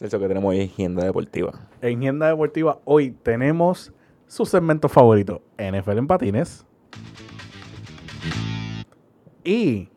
[0.00, 1.52] Eso que tenemos hoy es Agenda Deportiva.
[1.82, 3.92] En Agenda Deportiva hoy tenemos
[4.28, 6.64] su segmento favorito, NFL en patines.
[9.42, 9.88] Y...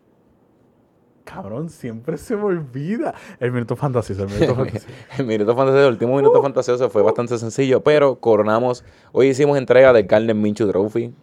[1.23, 3.13] Cabrón, siempre se me olvida.
[3.39, 4.87] El minuto fantasioso, el minuto fantasioso.
[5.19, 8.83] el minuto fantasioso, el último minuto fantasioso fue bastante sencillo, pero coronamos.
[9.11, 11.13] Hoy hicimos entrega del Carmen Minchu Trophy.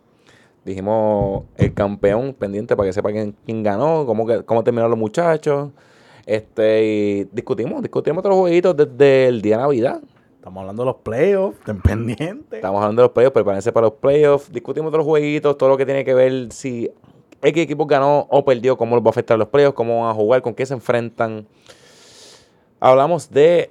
[0.65, 5.73] Dijimos el campeón pendiente para que sepa quién, quién ganó, cómo, cómo terminaron los muchachos.
[6.29, 10.03] Este, y discutimos, discutimos otros jueguitos desde el día de Navidad.
[10.35, 12.57] Estamos hablando de los playoffs, ten pendiente.
[12.57, 14.53] Estamos hablando de los playoffs, prepárense para los playoffs.
[14.53, 16.91] Discutimos otros jueguitos, todo lo que tiene que ver si
[17.41, 20.15] X equipo ganó o perdió, cómo los va a afectar los playoffs, cómo van a
[20.15, 21.47] jugar, con qué se enfrentan.
[22.79, 23.71] Hablamos de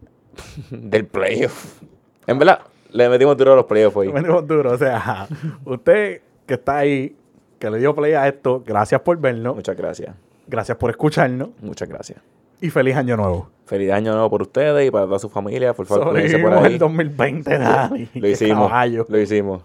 [0.72, 1.80] del playoff.
[2.26, 4.08] En verdad, le metimos duro a los playoffs hoy.
[4.08, 4.72] Venimos duro.
[4.72, 5.28] O sea,
[5.64, 7.14] usted que está ahí,
[7.60, 10.16] que le dio play a esto, gracias por vernos, Muchas gracias.
[10.48, 12.20] Gracias por escucharnos Muchas gracias.
[12.60, 13.50] y feliz año nuevo.
[13.66, 15.74] Feliz año nuevo por ustedes y para toda su familia.
[15.74, 16.72] Por favor, cuídense por ahí.
[16.72, 18.08] el 2020, Dani.
[18.14, 18.68] Lo hicimos.
[18.68, 19.06] caballo.
[19.08, 19.62] Lo hicimos.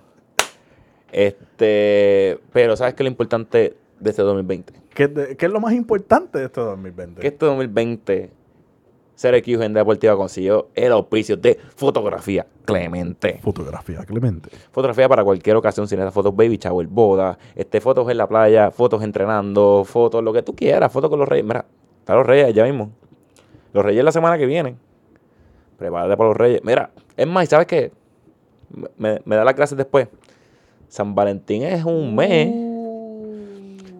[1.11, 4.73] Este, pero ¿sabes qué es lo importante de este 2020?
[4.93, 7.21] ¿Qué, de- qué es lo más importante de este 2020?
[7.21, 8.31] que este 2020
[9.15, 13.39] CRQ Agenda Deportiva consiguió el auspicio de fotografía Clemente.
[13.41, 14.49] Fotografía, Clemente.
[14.71, 18.71] Fotografía para cualquier ocasión, sin estas fotos baby shower, boda, este, fotos en la playa,
[18.71, 21.45] fotos entrenando, fotos, lo que tú quieras, fotos con los reyes.
[21.45, 21.65] Mira,
[21.99, 22.91] están los reyes ya mismo.
[23.73, 24.75] Los reyes la semana que viene.
[25.77, 26.61] Prepárate para los reyes.
[26.63, 27.91] Mira, es más, ¿sabes qué?
[28.97, 30.07] Me, me da las clases después.
[30.87, 32.72] San Valentín es un mes.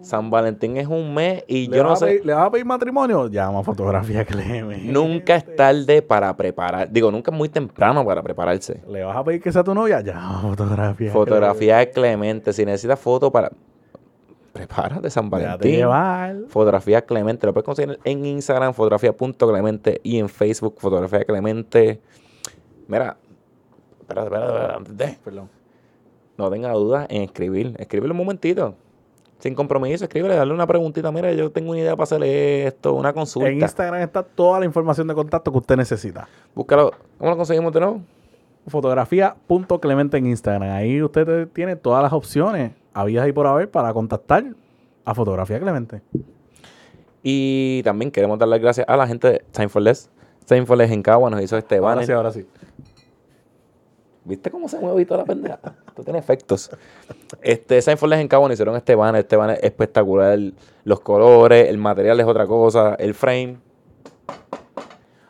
[0.04, 2.06] San Valentín es un mes y ¿Le yo no sé.
[2.06, 3.26] pedir- ¿Le vas a pedir matrimonio?
[3.28, 4.92] Llama a Fotografía Clemente.
[4.92, 6.90] Nunca es tarde para preparar.
[6.90, 8.82] Digo, nunca es muy temprano para prepararse.
[8.88, 10.00] ¿Le vas a pedir que sea tu novia?
[10.00, 12.52] Llama a Fotografía Fotografía de Clemente.
[12.52, 13.50] Si necesitas foto para.
[14.52, 15.80] Prepárate San Valentín.
[16.48, 17.46] Fotografía Clemente.
[17.46, 20.00] Lo puedes conseguir en Instagram, fotografía.clemente.
[20.04, 22.00] Y en Facebook, fotografía Clemente.
[22.86, 23.16] Mira.
[24.00, 25.50] Espérate, espérate, espérate, Perdón.
[26.36, 27.74] No tenga dudas en escribir.
[27.78, 28.74] Escribirle un momentito.
[29.44, 31.12] Sin compromiso, escríbele, darle una preguntita.
[31.12, 33.50] Mira, yo tengo una idea para hacerle esto, una consulta.
[33.50, 36.26] En Instagram está toda la información de contacto que usted necesita.
[36.54, 36.92] Búscalo.
[37.18, 38.00] ¿Cómo lo conseguimos de nuevo?
[38.66, 40.70] Fotografía.clemente en Instagram.
[40.70, 44.44] Ahí usted te- tiene todas las opciones habidas y por haber para contactar
[45.04, 46.00] a Fotografía Clemente.
[47.22, 50.08] Y también queremos dar las gracias a la gente de Time for Less.
[50.46, 52.06] Time for Less en Cagua nos hizo este Ahora banner.
[52.06, 52.46] sí, ahora sí.
[54.24, 55.58] ¿Viste cómo se mueve y toda la pendeja?
[55.86, 56.70] Esto tiene efectos.
[57.42, 59.20] Este, Time for Less en Cagua nos hicieron este banner.
[59.20, 60.38] Este banner es espectacular.
[60.84, 62.94] Los colores, el material es otra cosa.
[62.98, 63.58] El frame.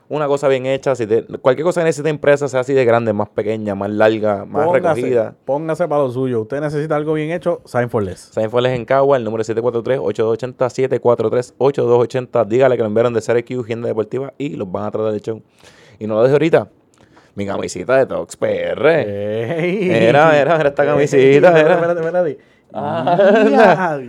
[0.08, 0.94] Una cosa bien hecha.
[0.94, 4.44] Si te- cualquier cosa que necesite impresa, sea así de grande, más pequeña, más larga,
[4.44, 5.34] más recogida.
[5.44, 6.42] póngase para lo suyo.
[6.42, 8.30] Usted necesita algo bien hecho, sign for less.
[8.30, 10.68] Time for Less en Cagua, el número es 743-8280,
[11.58, 12.46] 743-8280.
[12.46, 15.42] Dígale que lo enviaron de CRQ, Agenda Deportiva y los van a tratar de show.
[15.98, 16.68] Y no lo deje ahorita.
[17.34, 18.86] Mi camisita de Tox PR.
[18.88, 19.88] Ey.
[19.88, 21.48] Mira, mira, mira esta camisita, Ey, mira.
[21.48, 22.38] Espérate, espérate, espérate.
[22.72, 23.16] Ah,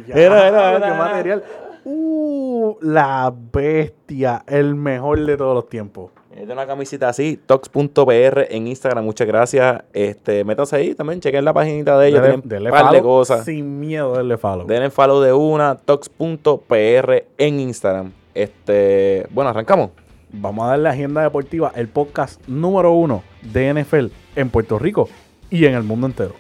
[0.08, 1.44] Ya, mira, qué material.
[1.84, 6.12] Uh, la bestia, el mejor de todos los tiempos.
[6.36, 9.06] Es de una camisita así, tox.pr en Instagram.
[9.06, 9.84] Muchas gracias.
[9.94, 12.22] Este, métanse ahí también, chequen la página de ellos.
[12.22, 13.46] Dele- Tienen dele par de cosas.
[13.46, 14.66] Sin miedo, denle follow.
[14.68, 18.12] Denle follow de una, tox.pr en Instagram.
[18.34, 19.92] Este, bueno, arrancamos.
[20.38, 25.08] Vamos a dar la agenda deportiva, el podcast número uno de NFL en Puerto Rico
[25.50, 26.36] y en el mundo entero.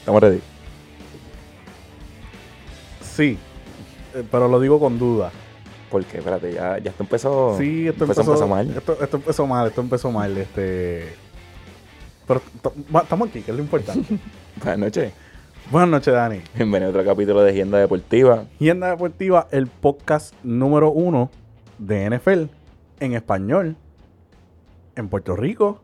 [0.00, 0.40] Estamos ready.
[3.00, 3.38] Sí,
[4.14, 5.30] eh, pero lo digo con duda.
[5.90, 7.56] Porque, espérate, ya, ya esto empezó.
[7.56, 8.76] Sí, esto empezó, empezó, empezó mal.
[8.76, 10.36] Esto, esto empezó mal, esto empezó mal.
[10.36, 11.14] Este,
[12.26, 12.42] pero
[13.02, 14.18] estamos aquí, que es lo importante.
[14.56, 15.12] Buenas noches.
[15.72, 16.42] Buenas noches, Dani.
[16.54, 18.44] Bienvenido a otro capítulo de Agenda Deportiva.
[18.60, 21.30] Agenda Deportiva, el podcast número uno
[21.78, 22.42] de NFL
[23.00, 23.76] en español,
[24.96, 25.80] en Puerto Rico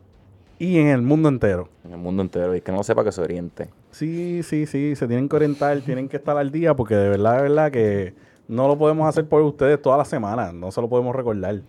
[0.59, 1.69] y en el mundo entero.
[1.83, 2.55] En el mundo entero.
[2.55, 3.69] Y que no sepa que se oriente.
[3.89, 7.37] Sí, sí, sí, se tienen que orientar, tienen que estar al día porque de verdad,
[7.37, 8.13] de verdad que
[8.47, 11.63] no lo podemos hacer por ustedes toda la semana, no se lo podemos recordar.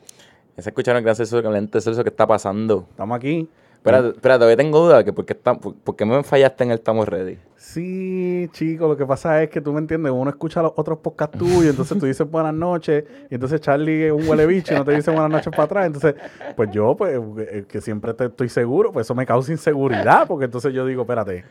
[0.59, 1.41] Ese escucharon el gran Celso
[1.81, 2.87] Celso, ¿qué está pasando?
[2.91, 3.49] Estamos aquí.
[3.81, 5.03] Espérate, espérate, todavía tengo duda.
[5.03, 7.39] Que por, qué está, por, por qué me fallaste en el Estamos Ready?
[7.57, 11.39] Sí, chico, lo que pasa es que tú me entiendes, uno escucha los otros podcasts
[11.39, 14.85] tuyos, entonces tú dices buenas noches, y entonces Charlie es un huele bicho y no
[14.85, 15.87] te dice buenas noches para atrás.
[15.87, 16.15] Entonces,
[16.57, 20.47] pues yo, pues, eh, que siempre te estoy seguro, pues eso me causa inseguridad, porque
[20.47, 21.45] entonces yo digo, espérate,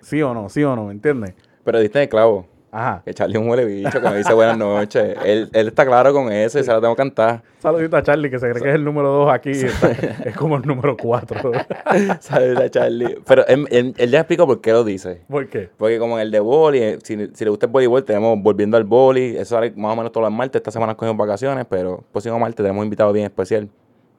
[0.00, 1.34] sí o no, sí o no, ¿me entiendes?
[1.64, 2.46] Pero diste de clavo.
[2.76, 3.02] Ajá.
[3.04, 5.16] Que Charlie es un huele bicho que me dice buenas noches.
[5.24, 7.40] Él, él está claro con eso y se la tengo que cantar.
[7.60, 9.50] Saludito a Charlie, que se cree que es el número dos aquí.
[9.52, 11.52] está- es como el número cuatro.
[12.20, 13.18] Saludos a Charlie.
[13.26, 15.22] Pero él, él- él ya explicó por qué lo dice.
[15.28, 15.70] ¿Por qué?
[15.76, 18.76] Porque como en el de boli, eh, si, si le gusta el voleibol, tenemos volviendo
[18.76, 19.36] al boli.
[19.36, 20.58] Eso sale más o menos todos los martes.
[20.58, 23.68] Esta semana cogemos vacaciones, pero próximo martes tenemos un invitado bien especial.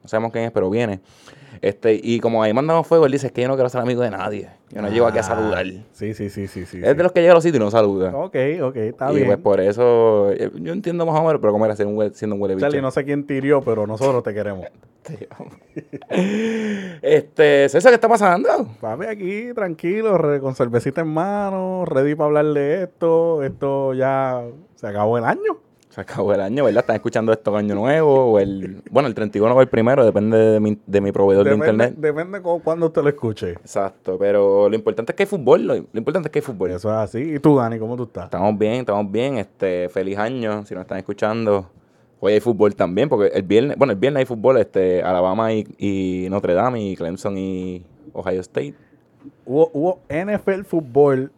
[0.02, 1.00] No sabemos quién es, pero viene.
[1.60, 4.02] Este, y como ahí mandamos fuego, él dice, es que yo no quiero ser amigo
[4.02, 4.48] de nadie.
[4.70, 5.64] Yo no llego aquí a saludar.
[5.92, 6.66] Sí, sí, sí, sí.
[6.66, 8.14] sí, Es de los que llega a los sitios y no saluda.
[8.16, 9.26] Ok, ok, está y bien.
[9.26, 12.34] pues por eso, eh, yo entiendo más o menos, pero como era ser un siendo
[12.36, 12.66] un huele bicho.
[12.66, 14.66] Charlie, no sé quién tirió, pero nosotros te queremos.
[16.10, 18.48] este, ¿sabes qué está pasando?
[18.80, 23.42] Papi, aquí tranquilo, con cervecita en mano, ready para hablar de esto.
[23.44, 24.42] Esto ya
[24.74, 25.65] se acabó el año.
[25.96, 26.80] Se acabó el año, ¿verdad?
[26.82, 28.82] Están escuchando esto año nuevo o el...
[28.90, 31.94] Bueno, el 31 o el primero, depende de mi, de mi proveedor Depende, de internet.
[31.98, 33.52] depende cu- cuando usted lo escuche.
[33.52, 36.70] Exacto, pero lo importante es que hay fútbol, lo, lo importante es que hay fútbol.
[36.72, 37.34] Eso es así.
[37.36, 38.24] ¿Y tú, Dani, cómo tú estás?
[38.26, 41.70] Estamos bien, estamos bien, este, feliz año, si nos están escuchando.
[42.20, 45.66] Hoy hay fútbol también, porque el viernes, bueno, el viernes hay fútbol, este, Alabama y,
[45.78, 47.82] y Notre Dame y Clemson y
[48.12, 48.74] Ohio State.
[49.46, 51.32] Hubo, hubo NFL fútbol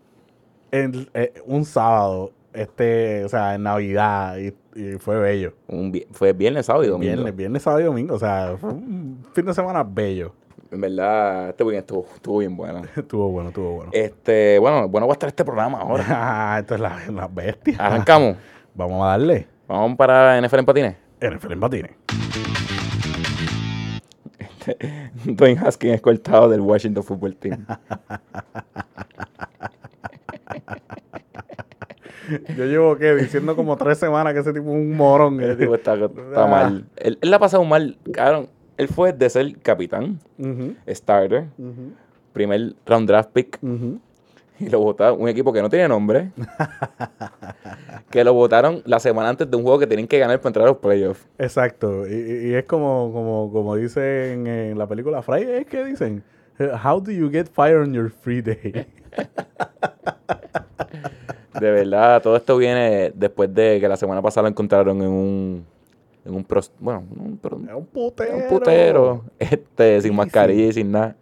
[0.72, 5.54] en, eh, un sábado, este, o sea, en Navidad, y, y fue bello.
[5.68, 7.12] Un fue viernes, sábado y domingo.
[7.12, 10.34] Viernes, viernes, sábado y domingo, o sea, fue un fin de semana bello.
[10.70, 12.82] En verdad, este weekend estuvo, estuvo bien bueno.
[12.96, 13.90] estuvo bueno, estuvo bueno.
[13.94, 16.04] Este, bueno, bueno va a estar este programa ahora.
[16.10, 17.76] Ah, Esto es la, la bestia.
[17.78, 18.36] Arrancamos.
[18.74, 19.46] Vamos a darle.
[19.66, 20.96] Vamos para NFL en patines.
[21.20, 21.92] NFL en patines.
[25.24, 27.66] Dwayne Haskins es cortado del Washington Football Team.
[32.56, 33.14] Yo llevo, ¿qué?
[33.14, 35.40] Diciendo como tres semanas que ese tipo es un morón.
[35.40, 36.84] Ese tipo está, está mal.
[36.96, 38.48] Él, él la ha pasado mal, cabrón.
[38.76, 40.20] Él fue de ser capitán,
[40.88, 41.46] starter,
[42.32, 43.58] primer round draft pick,
[44.60, 46.30] y lo votaron, un equipo que no tiene nombre,
[48.10, 50.66] que lo votaron la semana antes de un juego que tienen que ganar para entrar
[50.66, 51.26] a los playoffs.
[51.38, 52.06] Exacto.
[52.08, 52.12] Y,
[52.50, 56.22] y- es como, como, como dicen en la película Friday, es que dicen,
[56.84, 58.86] How do you get fired on your free day?
[61.60, 65.64] De verdad, todo esto viene después de que la semana pasada lo encontraron en un,
[66.24, 67.20] en un, pros- bueno, un,
[67.74, 68.36] un putero.
[68.36, 71.16] un putero, este, sin mascarilla y sin nada.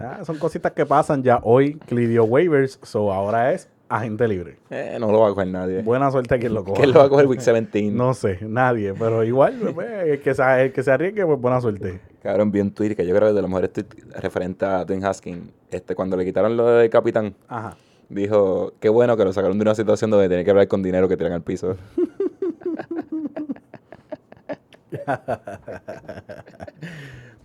[0.00, 1.74] Ah, son cositas que pasan ya hoy.
[1.86, 4.58] Clidio waivers, so ahora es agente libre.
[4.68, 5.80] Eh, no lo va a coger nadie.
[5.82, 6.76] Buena suerte a quien lo coja.
[6.82, 7.90] ¿Quién lo va a coger Week 17?
[7.92, 11.60] No sé, nadie, pero igual, pues, el, que se, el que se arriesgue, pues buena
[11.62, 12.00] suerte.
[12.22, 15.06] Cabrón, vi un tweet que yo creo que de los mejores tweets referente a Dwayne
[15.06, 15.48] Haskins.
[15.70, 17.76] Este, cuando le quitaron lo de capitán, Ajá.
[18.08, 21.08] Dijo, qué bueno que lo sacaron de una situación donde tiene que hablar con dinero
[21.08, 21.76] que tiran al piso.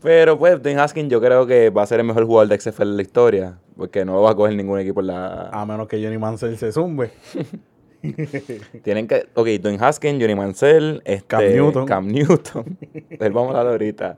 [0.02, 2.84] Pero pues, Dwayne Haskins yo creo que va a ser el mejor jugador de XFL
[2.84, 5.50] de la historia, porque no lo va a coger ningún equipo en la...
[5.50, 7.12] A menos que Johnny Mansell se zumbe.
[8.84, 9.28] Tienen que...
[9.36, 11.86] Ok, Dwayne Haskins, Johnny Mansell, este, Cam Newton.
[11.86, 12.78] Cam Newton.
[13.10, 14.18] Él vamos a hablar ahorita.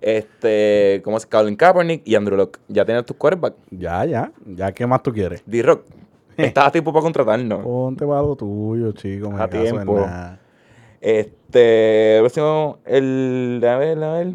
[0.00, 1.26] Este, ¿cómo es?
[1.26, 2.58] Colin Kaepernick y Andrew Locke.
[2.68, 3.56] Ya tienen tus quarterbacks.
[3.70, 4.32] Ya, ya.
[4.46, 5.42] Ya, ¿qué más tú quieres?
[5.46, 5.84] D-Rock,
[6.36, 7.62] estás a tiempo para contratarnos.
[7.62, 9.30] Ponte para lo tuyo, chico.
[9.30, 10.00] Me A en tiempo.
[10.00, 10.40] nada.
[11.00, 14.32] Este, próximo, el, a ver, a ver.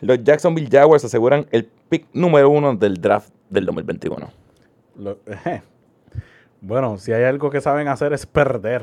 [0.00, 4.30] Los Jacksonville Jaguars aseguran el pick número uno del draft del 2021.
[4.98, 5.18] Lo-
[6.62, 8.82] bueno, si hay algo que saben hacer es perder.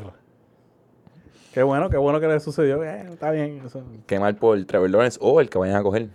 [1.52, 2.84] Qué bueno, qué bueno que le sucedió.
[2.84, 6.08] Eh, está bien, eso- Qué mal por Trevor Lawrence o el que vayan a coger.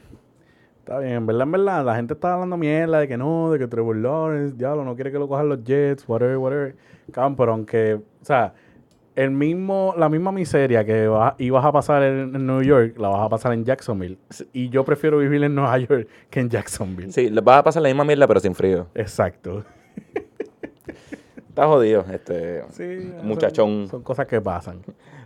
[0.79, 1.13] está bien.
[1.13, 3.97] En verdad, en verdad, la gente está hablando mierda de que no, de que Trevor
[3.97, 6.75] Lawrence, diablo, no quiere que lo cojan los Jets, whatever, whatever.
[7.11, 8.53] Cabrón, pero aunque, o sea,
[9.15, 13.09] el mismo, la misma miseria que va- ibas a pasar en, en New York, la
[13.09, 14.17] vas a pasar en Jacksonville.
[14.53, 17.11] Y yo prefiero vivir en Nueva York que en Jacksonville.
[17.11, 18.87] Sí, les va a pasar la misma mierda, pero sin frío.
[18.95, 19.63] Exacto.
[21.55, 23.87] Está jodido, este Sí, son- muchachón.
[23.87, 24.81] Son, cosas que pasan.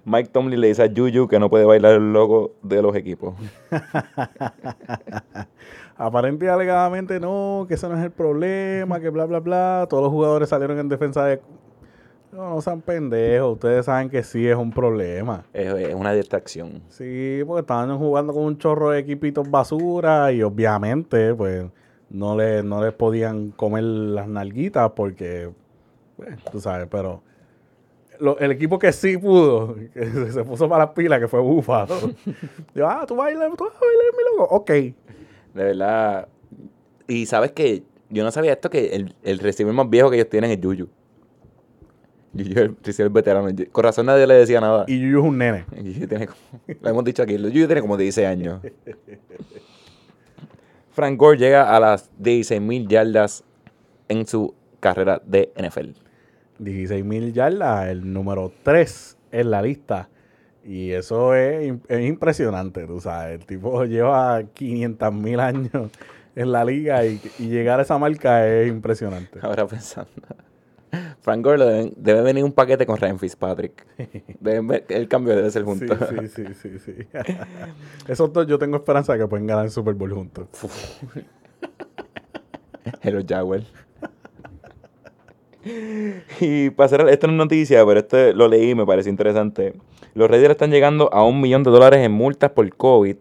[0.05, 3.33] Mike Tomlin le dice a Juju que no puede bailar el logo de los equipos.
[5.97, 9.87] Aparente y alegadamente no, que ese no es el problema, que bla, bla, bla.
[9.89, 11.41] Todos los jugadores salieron en defensa de...
[12.31, 13.53] No, no sean pendejos.
[13.53, 15.45] Ustedes saben que sí es un problema.
[15.51, 16.83] Es, es una distracción.
[16.89, 21.65] Sí, porque estaban jugando con un chorro de equipitos basura y obviamente, pues,
[22.11, 25.49] no, le, no les podían comer las nalguitas porque,
[26.19, 27.21] pues, tú sabes, pero
[28.19, 31.39] lo- el equipo que sí pudo, que se se puso para las pilas, que fue
[31.39, 31.95] Búfalo.
[32.75, 34.55] Yo, ah, tú bailas, tú vas a bailar, mi loco.
[34.55, 34.69] Ok.
[34.69, 36.27] De verdad.
[37.07, 40.29] Y sabes que yo no sabía esto, que el, el receiver más viejo que ellos
[40.29, 40.87] tienen es Juju.
[42.37, 43.49] Juju es el receiver veterano.
[43.71, 44.85] Con razón nadie le decía nada.
[44.87, 45.65] Y Yuyu es un nene.
[45.71, 46.39] Juju tiene como,
[46.81, 48.61] lo hemos dicho aquí, Juju tiene como 16 años.
[50.91, 53.43] Frank Gore llega a las 16.000 yardas
[54.07, 55.89] en su carrera de NFL.
[56.59, 60.09] 16 mil yardas, el número 3 en la lista.
[60.63, 63.39] Y eso es, es impresionante, tú sabes.
[63.39, 65.89] El tipo lleva 500 mil años
[66.35, 69.39] en la liga y, y llegar a esa marca es impresionante.
[69.43, 70.11] Ahora pensando.
[71.21, 73.85] Frank Gore debe, debe venir un paquete con Ryan Fitzpatrick.
[74.39, 75.97] Deben el cambio debe ser Sí, juntos.
[76.09, 76.93] sí, sí, sí, sí.
[78.07, 80.47] Esos dos yo tengo esperanza de que pueden ganar el Super Bowl juntos.
[83.03, 83.71] Los Jaguars.
[86.41, 89.73] y cerrar, esto no es noticia, pero este lo leí y me parece interesante.
[90.13, 93.17] Los Raiders están llegando a un millón de dólares en multas por COVID.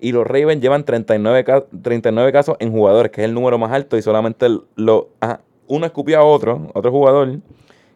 [0.00, 3.72] Y los Ravens llevan 39, ca- 39 casos en jugadores, que es el número más
[3.72, 3.96] alto.
[3.96, 7.40] Y solamente lo, ajá, uno escupió a otro, otro jugador.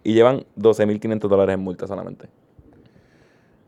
[0.03, 2.29] Y llevan 12.500 dólares en multa solamente.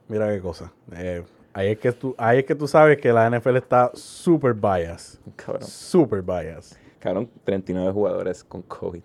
[0.08, 0.72] Mira qué cosa.
[0.96, 4.52] Eh, ahí, es que tú, ahí es que tú sabes que la NFL está super
[4.52, 5.20] bias.
[5.36, 5.62] Cabrón.
[5.62, 6.76] Super bias.
[6.98, 9.02] Cabrón, 39 jugadores con COVID.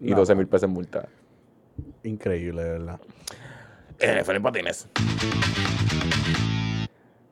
[0.00, 0.16] Y No.
[0.16, 1.08] 12 mil pesos en multa.
[2.02, 3.00] Increíble, de verdad.
[3.98, 4.88] NFL en patines.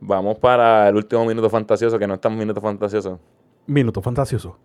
[0.00, 3.18] Vamos para el último minuto fantasioso, que no es tan minuto fantasioso.
[3.66, 4.58] Minuto fantasioso.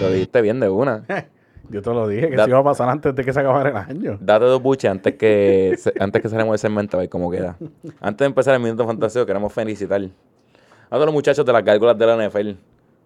[0.00, 1.04] Lo dijiste bien de una.
[1.70, 3.76] Yo te lo dije que se iba a pasar antes de que se acabara el
[3.76, 4.18] año.
[4.20, 7.56] Date dos buches antes que antes que salgamos del segmento, a ver cómo queda.
[8.00, 11.96] Antes de empezar el minuto fantasioso, queremos felicitar a todos los muchachos de las gárgolas
[11.96, 12.50] de la NFL.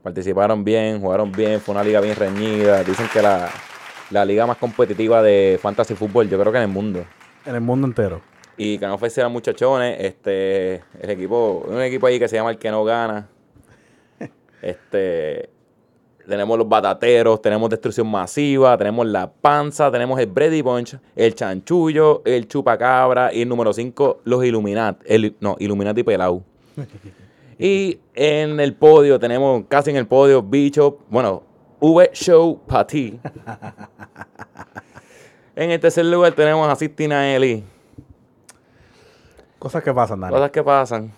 [0.04, 2.84] Participaron bien, jugaron bien, fue una liga bien reñida.
[2.84, 3.49] Dicen que la,
[4.11, 7.06] la liga más competitiva de fantasy fútbol, yo creo que en el mundo.
[7.46, 8.20] En el mundo entero.
[8.58, 12.58] Y que no ofrecieron muchachones, este, el equipo, un equipo ahí que se llama El
[12.58, 13.28] que no gana.
[14.61, 15.49] Este,
[16.28, 22.20] tenemos los batateros, tenemos destrucción masiva, tenemos la panza, tenemos el Brady Bunch, el chanchullo,
[22.26, 26.42] el chupacabra y el número 5, los Illuminati, el, no, Illuminati Pelau.
[27.58, 31.42] y en el podio tenemos, casi en el podio, Bicho, bueno,
[31.80, 33.18] V Show Pati.
[35.56, 37.64] en el tercer lugar tenemos a Sistina Eli.
[39.58, 40.32] Cosas que pasan, Dani.
[40.32, 41.12] Cosas que pasan.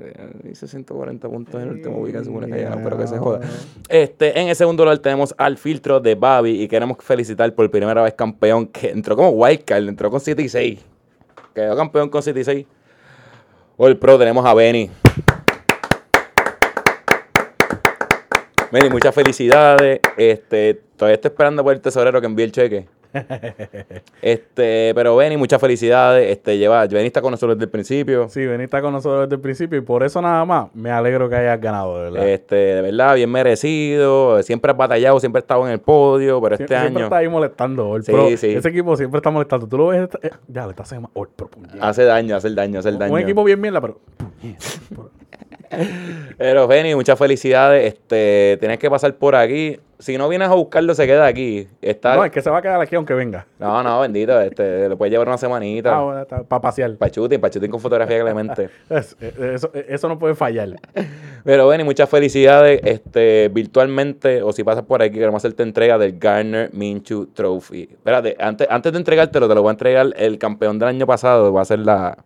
[0.00, 3.40] Eh, Hice 140 puntos en el último weekend, que no, pero que se joda.
[3.88, 8.02] Este, en el segundo lugar tenemos al filtro de Babi y queremos felicitar por primera
[8.02, 10.80] vez campeón que entró como wildcard, entró con 7 y 6.
[11.54, 12.66] Quedó campeón con 7 y 6.
[13.76, 14.90] All Pro tenemos a Benny.
[18.72, 20.00] Benny, muchas felicidades.
[20.16, 22.88] Este, todavía estoy esperando por el tesorero que envíe el cheque.
[24.22, 26.30] Este, pero Benny, muchas felicidades.
[26.30, 28.28] Este, lleva, Benny está con nosotros desde el principio.
[28.30, 31.28] Sí, Benny está con nosotros desde el principio y por eso nada más me alegro
[31.28, 32.28] que hayas ganado, de verdad.
[32.28, 34.42] Este, de verdad, bien merecido.
[34.42, 37.16] Siempre has batallado, siempre has estado en el podio, pero Sie- este siempre año está
[37.18, 37.90] ahí molestando.
[37.90, 38.28] All Sí, Pro.
[38.36, 38.54] sí.
[38.54, 39.66] Ese equipo siempre está molestando.
[39.66, 40.08] Tú lo ves.
[40.22, 41.86] eh, ya, le está haciendo puñeta.
[41.86, 43.12] hace daño, hace el daño, hace el daño.
[43.12, 43.98] Un equipo bien mierda, pero.
[46.38, 47.92] Pero Benny, muchas felicidades.
[47.94, 49.78] Este, tienes que pasar por aquí.
[49.98, 51.68] Si no vienes a buscarlo, se queda aquí.
[51.80, 52.16] Está...
[52.16, 53.46] No, es que se va a quedar aquí aunque venga.
[53.60, 54.40] no, no, bendito.
[54.40, 55.96] Este, lo puedes llevar una semanita.
[55.96, 56.96] Ah, bueno, está, para pasear.
[56.96, 58.68] Pachutín, pachutín con fotografía Clemente.
[58.90, 60.70] Es- eso, eso no puede fallar.
[61.44, 62.80] Pero Benny, muchas felicidades.
[62.82, 67.82] Este, virtualmente, o si pasas por aquí, queremos hacerte entrega del Garner Minshew Trophy.
[67.92, 71.52] Espérate, antes, antes de entregártelo, te lo voy a entregar el campeón del año pasado.
[71.52, 72.18] Va a ser la,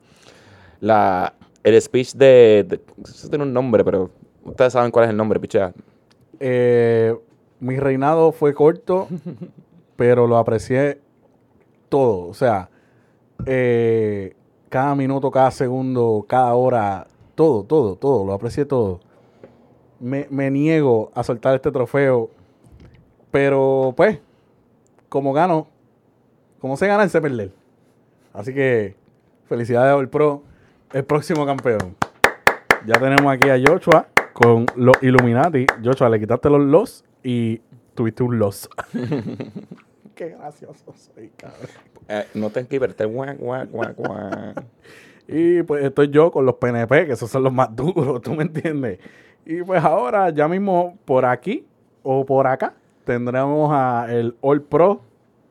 [0.81, 1.35] la
[1.75, 4.11] el speech de, de- Eso tiene un nombre, pero
[4.45, 5.73] ustedes saben cuál es el nombre, pichea.
[6.39, 7.15] Eh,
[7.61, 9.09] mi reinado fue corto,
[9.97, 11.01] pero lo aprecié
[11.89, 12.29] todo.
[12.29, 12.69] O sea,
[13.47, 14.35] eh,
[14.69, 18.25] cada minuto, cada segundo, cada hora, todo, todo, todo.
[18.25, 19.01] Lo aprecié todo.
[19.99, 22.31] Me, me niego a soltar este trofeo,
[23.31, 24.21] pero pues,
[25.09, 25.67] como gano,
[26.61, 27.51] como se gana, se perder.
[28.35, 28.95] Así que,
[29.49, 30.43] felicidades al Pro,
[30.93, 31.97] el próximo campeón.
[32.87, 35.67] Ya tenemos aquí a Joshua con los Illuminati.
[35.83, 37.61] Joshua, le quitaste los los y
[37.95, 38.69] tuviste un los.
[40.15, 41.69] Qué gracioso soy, cabrón.
[42.09, 44.65] Eh, no te que verte guac, guac, guac, guac.
[45.29, 48.45] Y pues estoy yo con los PNP, que esos son los más duros, ¿tú me
[48.45, 49.01] entiendes?
[49.45, 51.67] Y pues ahora, ya mismo por aquí
[52.05, 52.75] o por acá,
[53.05, 55.01] tendremos a el All Pro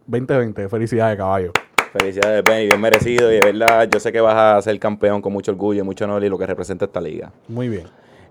[0.07, 0.69] 2020.
[0.69, 1.51] Felicidades, caballo.
[1.97, 3.31] Felicidades, Benny, bien merecido.
[3.31, 6.05] Y de verdad, yo sé que vas a ser campeón con mucho orgullo y mucho
[6.05, 7.31] honor y lo que representa esta liga.
[7.47, 7.83] Muy bien.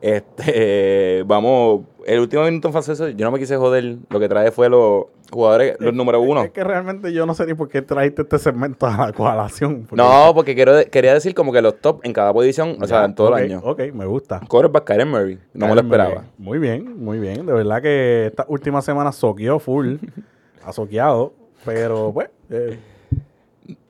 [0.03, 3.97] Este, vamos, el último minuto en fase yo no me quise joder.
[4.11, 6.43] Lo que trae fue los jugadores, los número uno.
[6.45, 9.87] Es que realmente yo no sé ni por qué trajiste este segmento a la coalición.
[9.89, 12.99] porque- No, porque quiero, quería decir como que los top en cada posición, o sea,
[13.01, 13.61] Ya, en todo ok, el año.
[13.65, 14.41] Ok, me gusta.
[14.47, 16.25] Quarterback Kyler Murray, no me lo esperaba.
[16.37, 17.47] Muy bien, muy bien.
[17.47, 19.97] De verdad que esta última semana soqueó full.
[20.65, 21.33] ha soqueado.
[21.65, 22.79] Pero, pues, eh,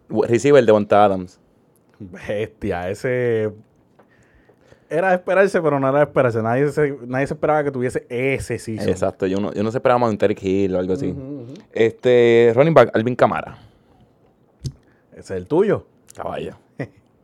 [0.08, 1.38] Receiver de Bonta Adams.
[1.99, 2.90] bestia.
[2.90, 3.52] Ese.
[4.90, 6.42] Era de esperarse, pero no era de esperarse.
[6.42, 8.88] Nadie se, nadie se esperaba que tuviese ese season.
[8.88, 11.14] Exacto, yo no, yo no se esperaba más un Terry Hill o algo así.
[11.73, 13.58] Este, running back, Alvin Camara.
[15.12, 15.87] Ese es el tuyo.
[16.14, 16.54] Caballo.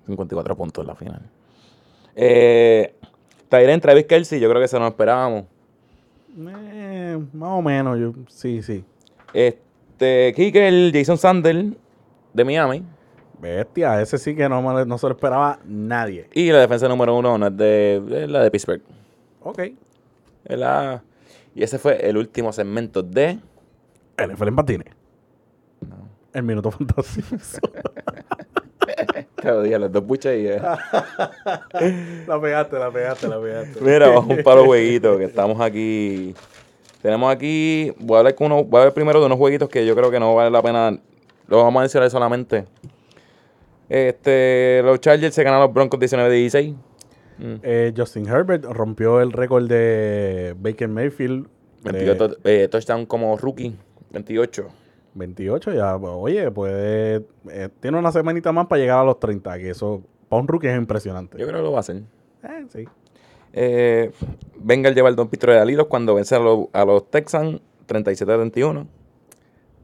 [0.07, 1.23] 54 puntos en la final.
[2.17, 2.95] Eh,
[3.49, 5.45] Tyrant Travis Kelsey, yo creo que eso no lo esperábamos.
[6.39, 8.85] Eh, más o menos, yo, sí, sí.
[9.33, 11.77] Este, Kicker, Jason Sandel,
[12.33, 12.85] de Miami.
[13.41, 16.29] Bestia, ese sí que no, no se lo esperaba nadie.
[16.35, 18.83] Y la defensa número uno no es de, la de Pittsburgh.
[19.43, 19.59] Ok.
[20.45, 21.03] Es la-
[21.55, 23.39] y ese fue el último segmento de...
[24.17, 24.87] El NFL en patines.
[26.33, 27.37] El minuto fantástico.
[29.37, 30.47] Cada día, los dos buches y...
[30.47, 30.61] eh.
[32.27, 33.81] la pegaste, la pegaste, la pegaste.
[33.81, 36.35] Mira, vamos para los jueguitos que estamos aquí.
[37.03, 39.87] Tenemos aquí, voy a hablar con uno, voy a hablar primero de unos jueguitos que
[39.87, 40.99] yo creo que no vale la pena,
[41.51, 42.65] los vamos a mencionar solamente.
[43.89, 46.75] Este, los Chargers se ganaron los Broncos 19-16.
[47.39, 47.55] Mm.
[47.63, 51.49] Eh, Justin Herbert rompió el récord de Baker Mayfield.
[51.83, 53.75] de 28 eh, touchdown como rookie,
[54.13, 54.69] 28.
[55.15, 59.59] 28 ya, pues, oye, puede, eh, tiene una semanita más para llegar a los 30,
[59.59, 61.37] que eso para un rookie es impresionante.
[61.37, 62.03] Yo creo que lo va a hacer.
[63.53, 64.15] Eh, sí.
[64.61, 68.87] Bengal lleva el Don Pitro de Alilos cuando vence a los, a los Texans 37-31.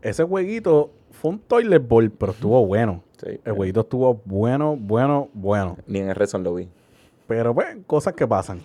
[0.03, 0.93] Ese jueguito
[1.26, 3.02] fue un toilet ball, pero estuvo bueno.
[3.16, 3.40] Sí.
[3.45, 5.76] El jueguito estuvo bueno, bueno, bueno.
[5.88, 6.68] Ni en el Redson lo vi.
[7.26, 8.61] Pero pues, cosas que pasan.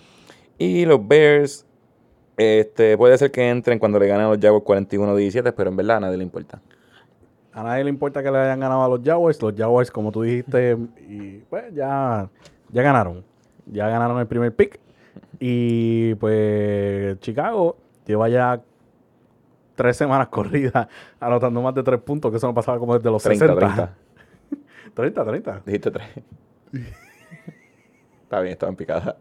[0.60, 1.66] Y los Bears,
[2.38, 5.98] este, puede ser que entren cuando le ganen a los Jaguars 41-17, pero en verdad
[5.98, 6.62] a nadie le importa.
[7.52, 9.42] A nadie le importa que le hayan ganado a los Jaguars.
[9.42, 10.78] Los Jaguars, como tú dijiste,
[11.10, 12.30] y pues ya,
[12.70, 13.24] ya ganaron.
[13.66, 14.80] Ya ganaron el primer pick.
[15.40, 17.76] Y pues Chicago
[18.06, 18.62] lleva ya
[19.82, 20.88] tres semanas corridas
[21.20, 23.96] anotando más de tres puntos, que eso no pasaba como desde los 30, 60.
[24.94, 25.24] 30.
[25.24, 25.62] 30, 30.
[25.66, 26.08] Dijiste 3.
[28.24, 29.16] Está bien, estaban picadas.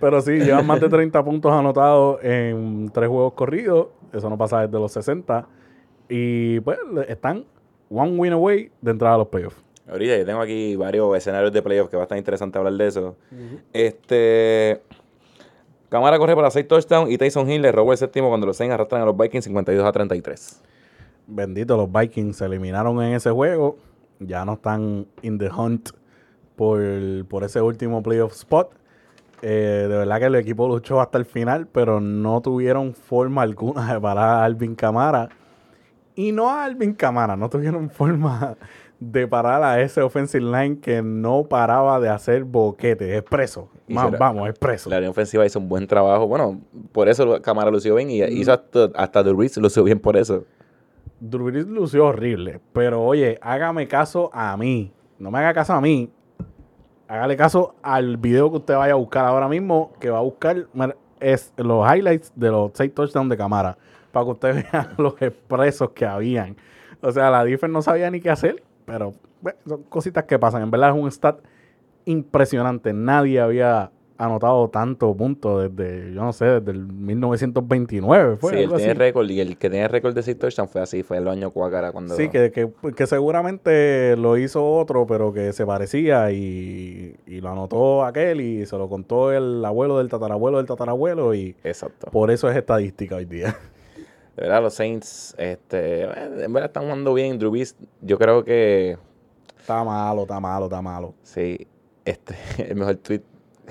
[0.00, 3.88] Pero sí, llevan más de 30 puntos anotados en tres juegos corridos.
[4.12, 5.46] Eso no pasa desde los 60.
[6.08, 7.44] Y pues están
[7.90, 9.62] one win away de entrar a los playoffs.
[9.86, 12.86] Ahorita yo tengo aquí varios escenarios de playoffs que va a estar interesante hablar de
[12.86, 13.16] eso.
[13.74, 14.80] Este.
[15.90, 18.72] Camara corre para 6 touchdowns y Tyson Hill le robó el séptimo cuando los Saints
[18.72, 20.62] arrastran a los Vikings 52 a 33.
[21.26, 23.76] Bendito, los Vikings se eliminaron en ese juego.
[24.20, 25.90] Ya no están in the hunt
[26.54, 26.80] por,
[27.26, 28.70] por ese último playoff spot.
[29.42, 33.92] Eh, de verdad que el equipo luchó hasta el final, pero no tuvieron forma alguna
[33.92, 35.28] de parar a Alvin Camara.
[36.14, 38.56] Y no a Alvin Camara, no tuvieron forma
[39.00, 43.70] de parar a ese offensive line que no paraba de hacer boquetes, expreso.
[43.88, 44.90] Más, vamos, expreso.
[44.90, 46.26] La línea ofensiva hizo un buen trabajo.
[46.28, 46.60] Bueno,
[46.92, 50.44] por eso Camara lució bien y hizo hasta, hasta Brees lució bien por eso.
[51.18, 52.60] Brees lució horrible.
[52.74, 54.92] Pero oye, hágame caso a mí.
[55.18, 56.10] No me haga caso a mí.
[57.08, 59.92] Hágale caso al video que usted vaya a buscar ahora mismo.
[59.98, 60.68] Que va a buscar
[61.20, 63.78] es los highlights de los seis touchdowns de cámara.
[64.12, 66.56] Para que usted vea los expresos que habían.
[67.00, 68.62] O sea, la defense no sabía ni qué hacer.
[68.90, 70.62] Pero bueno, son cositas que pasan.
[70.62, 71.38] En verdad es un stat
[72.04, 72.92] impresionante.
[72.92, 78.36] Nadie había anotado tanto puntos desde, yo no sé, desde el 1929.
[78.36, 81.02] Fue sí, él tiene récord y el que tiene récord de 6 touchdowns fue así,
[81.02, 82.14] fue el año Cuacara cuando...
[82.14, 87.48] Sí, que, que, que seguramente lo hizo otro, pero que se parecía y, y lo
[87.48, 92.10] anotó aquel y se lo contó el abuelo del tatarabuelo del tatarabuelo y Exacto.
[92.10, 93.56] por eso es estadística hoy día.
[94.40, 97.38] De verdad, los Saints, este, en verdad están jugando bien.
[97.38, 98.96] Drew Brees, yo creo que,
[99.58, 101.12] Está malo, está malo, está malo.
[101.22, 101.66] sí,
[102.06, 102.34] este,
[102.70, 103.20] el mejor tweet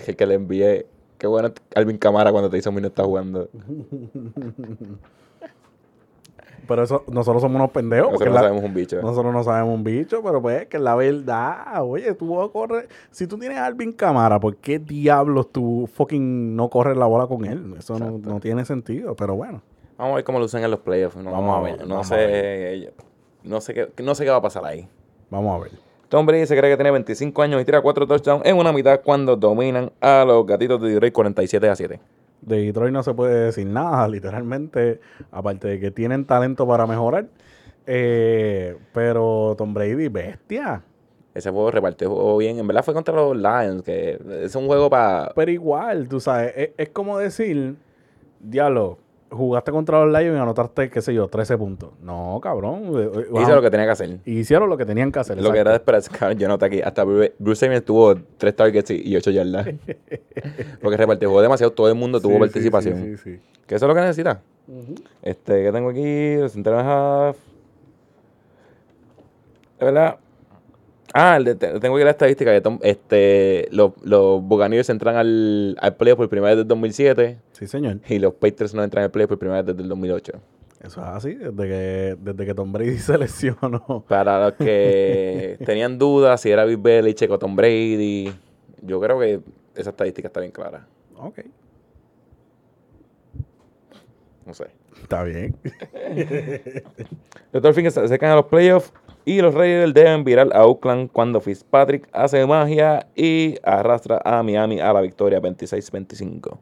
[0.05, 0.85] el que le envié.
[1.17, 3.49] Qué bueno Alvin Camara cuando te hizo no está jugando.
[6.67, 8.11] Pero eso, nosotros somos unos pendejos.
[8.11, 9.01] porque Nosotros no la- sabemos un bicho.
[9.01, 12.87] nosotros no sabemos un bicho, pero pues que la verdad, oye, tú vas a correr.
[13.09, 17.25] Si tú tienes a Alvin Cámara, ¿por qué diablos tú fucking no corres la bola
[17.25, 17.73] con él?
[17.79, 19.63] Eso no, no tiene sentido, pero bueno.
[19.99, 21.17] Vamos a ver cómo lo usan en los playoffs.
[21.17, 22.93] No, Vamos a ver, No vamos a sé,
[23.43, 24.87] no sé qué, no sé qué va a pasar ahí.
[25.29, 25.73] Vamos a ver.
[26.07, 29.01] Tom Brady se cree que tiene 25 años y tira 4 touchdowns en una mitad
[29.01, 31.99] cuando dominan a los gatitos de Detroit 47 a 7.
[32.41, 37.27] De Detroit no se puede decir nada, literalmente, aparte de que tienen talento para mejorar.
[37.85, 40.81] Eh, pero Tom Brady, bestia.
[41.33, 42.57] Ese juego repartió juego bien.
[42.57, 45.33] En verdad fue contra los Lions, que es un juego para...
[45.35, 47.75] Pero igual, tú sabes, es, es como decir,
[48.39, 48.97] diablo,
[49.31, 51.91] jugaste contra los Lions y anotaste, qué sé yo, 13 puntos.
[52.01, 52.83] No, cabrón.
[52.95, 54.19] eh, eh, Hizo vamos, lo que tenía que hacer.
[54.25, 55.41] Hicieron lo que tenían que hacer.
[55.41, 56.81] Lo que era de esperar, cabrón, yo noté aquí.
[56.81, 59.67] Hasta Bruce, Arians tuvo 3 targets y 8 yardas.
[60.81, 61.71] Porque repartió juego demasiado.
[61.71, 62.95] Todo el mundo tuvo Sí, participación.
[63.03, 63.41] Sí, sí, sí.
[63.67, 64.41] Que eso es lo que necesita.
[64.67, 64.95] Ujú.
[65.21, 66.35] Este, que tengo aquí?
[66.37, 67.37] Los half.
[69.79, 70.17] De verdad.
[71.13, 75.15] Ah, el de- te- tengo aquí la estadística que Tom- este, los, los Buccaneers entran
[75.15, 77.97] al, al playoff por primera vez desde el 2007 Sí, señor.
[78.07, 80.33] y los Patriots no entran al playoff por primera vez desde el 2008.
[80.83, 84.05] Eso es así, desde que, desde que Tom Brady se lesionó.
[84.07, 88.31] Para los que tenían dudas si era Bill Belichick o Tom Brady,
[88.83, 89.39] yo creo que
[89.75, 90.85] esa estadística está bien clara.
[91.17, 91.39] Ok,
[94.45, 94.67] No sé.
[95.01, 95.55] está bien.
[97.51, 98.91] Los Dolphins se acercan a los playoffs
[99.29, 104.79] y los Raiders deben virar a Oakland cuando Fitzpatrick hace magia y arrastra a Miami
[104.79, 106.57] a la victoria 26-25.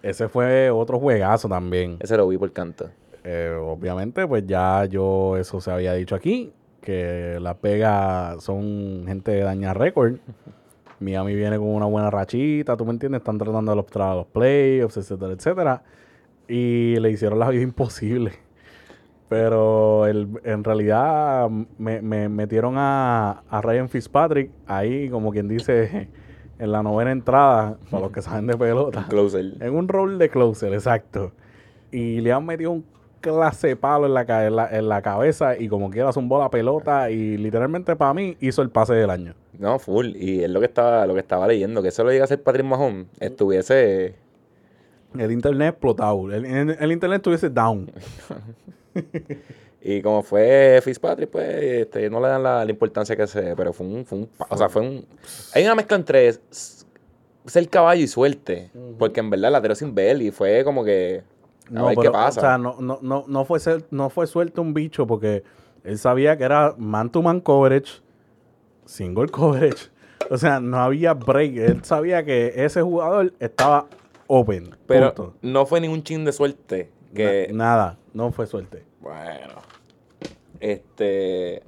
[0.00, 1.96] Ese fue otro juegazo también.
[1.98, 2.90] Ese lo vi por canto.
[3.24, 9.32] Eh, obviamente, pues ya yo eso se había dicho aquí, que Las Vegas son gente
[9.32, 10.18] de dañar récord.
[11.00, 14.96] Miami viene con una buena rachita, tú me entiendes, están tratando de a los playoffs,
[14.96, 15.82] etcétera, etcétera.
[16.46, 18.43] Y le hicieron la vida imposible.
[19.28, 26.08] Pero el- en realidad me, me metieron a, a Ryan Fitzpatrick ahí, como quien dice,
[26.58, 29.06] en la novena entrada, para los que saben de pelota.
[29.08, 29.54] Closer.
[29.60, 31.32] En un rol de closer, exacto.
[31.90, 32.84] Y le han metido un
[33.20, 36.50] clase de palo en la, en la, en la cabeza y como quiera zumbó la
[36.50, 39.34] pelota y literalmente para mí hizo el pase del año.
[39.58, 40.08] No, full.
[40.16, 42.42] Y es lo que estaba, lo que estaba leyendo, que eso lo llega a ser
[42.42, 44.16] Patrick Mahomes, estuviese...
[45.16, 46.30] El internet explotado.
[46.30, 47.90] El, el- el internet estuviese down.
[49.86, 53.54] Y como fue Fitzpatrick, pues este, no le dan la, la importancia que se...
[53.54, 54.30] Pero fue un, fue un...
[54.48, 55.04] O sea, fue un...
[55.54, 56.32] Hay una mezcla entre
[57.44, 58.70] ser caballo y suerte.
[58.98, 61.22] Porque en verdad la tiró sin ver y fue como que...
[61.76, 62.40] A ver qué pero, pasa.
[62.40, 65.42] O sea, no, no, no, no, fue ser- no fue suelto un bicho porque
[65.82, 68.00] él sabía que era man-to-man coverage,
[68.86, 69.90] single coverage.
[70.30, 71.56] O sea, no había break.
[71.58, 73.86] Él sabía que ese jugador estaba
[74.28, 74.74] open.
[74.86, 75.34] pero punto.
[75.42, 76.90] no fue ningún chin de suerte.
[77.14, 78.84] Que, Na- nada, no fue suerte.
[79.00, 79.54] Bueno.
[80.60, 81.62] Este.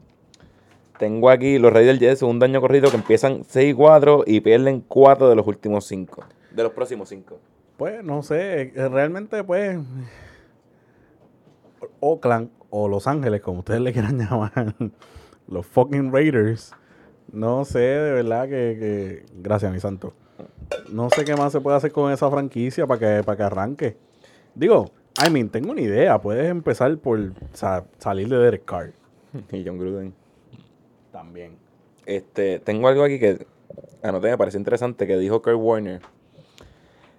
[0.98, 5.36] Tengo aquí los Raiders del segundo año corrido que empiezan 6-4 y pierden 4 de
[5.36, 6.24] los últimos 5.
[6.52, 7.38] De los próximos 5.
[7.76, 9.78] Pues no sé, eh, realmente pues
[12.00, 14.74] Oakland o Los Ángeles, como ustedes le quieran llamar,
[15.48, 16.72] los fucking Raiders,
[17.32, 20.14] no sé de verdad que, que- gracias mi santo,
[20.90, 23.96] no sé qué más se puede hacer con esa franquicia para que, para que arranque.
[24.54, 24.90] Digo,
[25.24, 28.92] I mean, tengo una idea, puedes empezar por sa- salir de Derek Carr
[29.52, 30.12] Y John Gruden.
[31.12, 31.56] también.
[32.04, 33.46] Este, tengo algo aquí que
[34.02, 36.00] anoté, me parece interesante, que dijo Kurt Warner.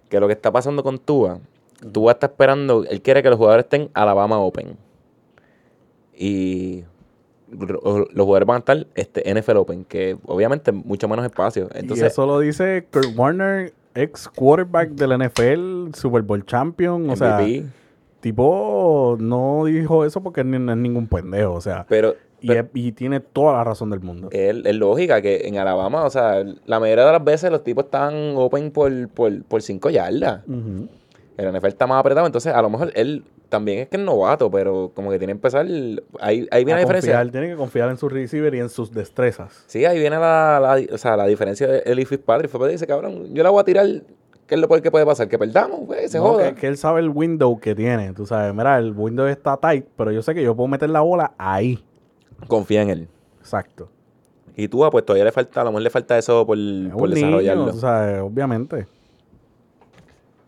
[0.10, 1.40] Que lo que está pasando con Tua,
[1.92, 4.78] Tua está esperando, él quiere que los jugadores estén Alabama Open.
[6.16, 6.84] Y
[7.52, 11.70] los jugadores van a estar este, NFL Open, que obviamente mucho menos espacio.
[11.76, 17.16] y Entonces, eso lo dice Kurt Warner, ex quarterback del NFL, Super Bowl champion, o
[17.16, 17.40] sea...
[18.19, 22.67] Tipo, no dijo eso porque no es ningún pendejo, o sea, Pero, y, pero es-
[22.73, 24.30] y tiene toda la razón del mundo.
[24.32, 27.86] es, es lógica que en Alabama, o sea, la mayoría de las veces los tipos
[27.86, 30.41] están open por, por, por cinco yardas.
[30.47, 30.88] Ujú.
[31.38, 34.49] El NFL está más apretado, entonces a lo mejor él también es que es novato,
[34.49, 35.65] pero como que tiene que empezar.
[36.19, 37.13] Ahí, ahí viene A la diferencia.
[37.13, 39.63] confiar, tiene que confiar en su receiver y en sus destrezas.
[39.67, 42.49] Sí, ahí viene la, la, o sea, la diferencia de y Fitzpatrick.
[42.49, 43.86] Fitzpatrick dice, cabrón, yo la voy a tirar.
[44.48, 45.28] ¿Qué es lo peor que puede pasar?
[45.28, 46.54] Que perdamos, pues, se No, joda.
[46.54, 48.14] que, que él sabe el window que tiene.
[48.14, 51.02] Tú sabes, mira, el window está tight, pero yo sé que yo puedo meter la
[51.02, 51.84] bola ahí.
[52.48, 53.08] Confía en él.
[53.40, 53.90] Exacto.
[54.56, 56.92] Y tú, ah, pues todavía le falta, a lo mejor le falta eso por, Es
[56.94, 57.72] por un niño, desarrollarlo.
[57.72, 58.88] tú sabes, obviamente.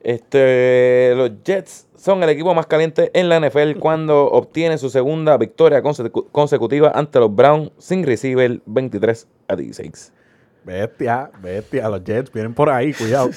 [0.01, 5.37] Este, los Jets son el equipo más caliente en la NFL cuando obtienen su segunda
[5.37, 10.13] victoria consecu- consecutiva ante los Browns sin receiver 23 a 16.
[10.63, 11.89] Bestia, bestia.
[11.89, 13.29] Los Jets vienen por ahí, cuidado.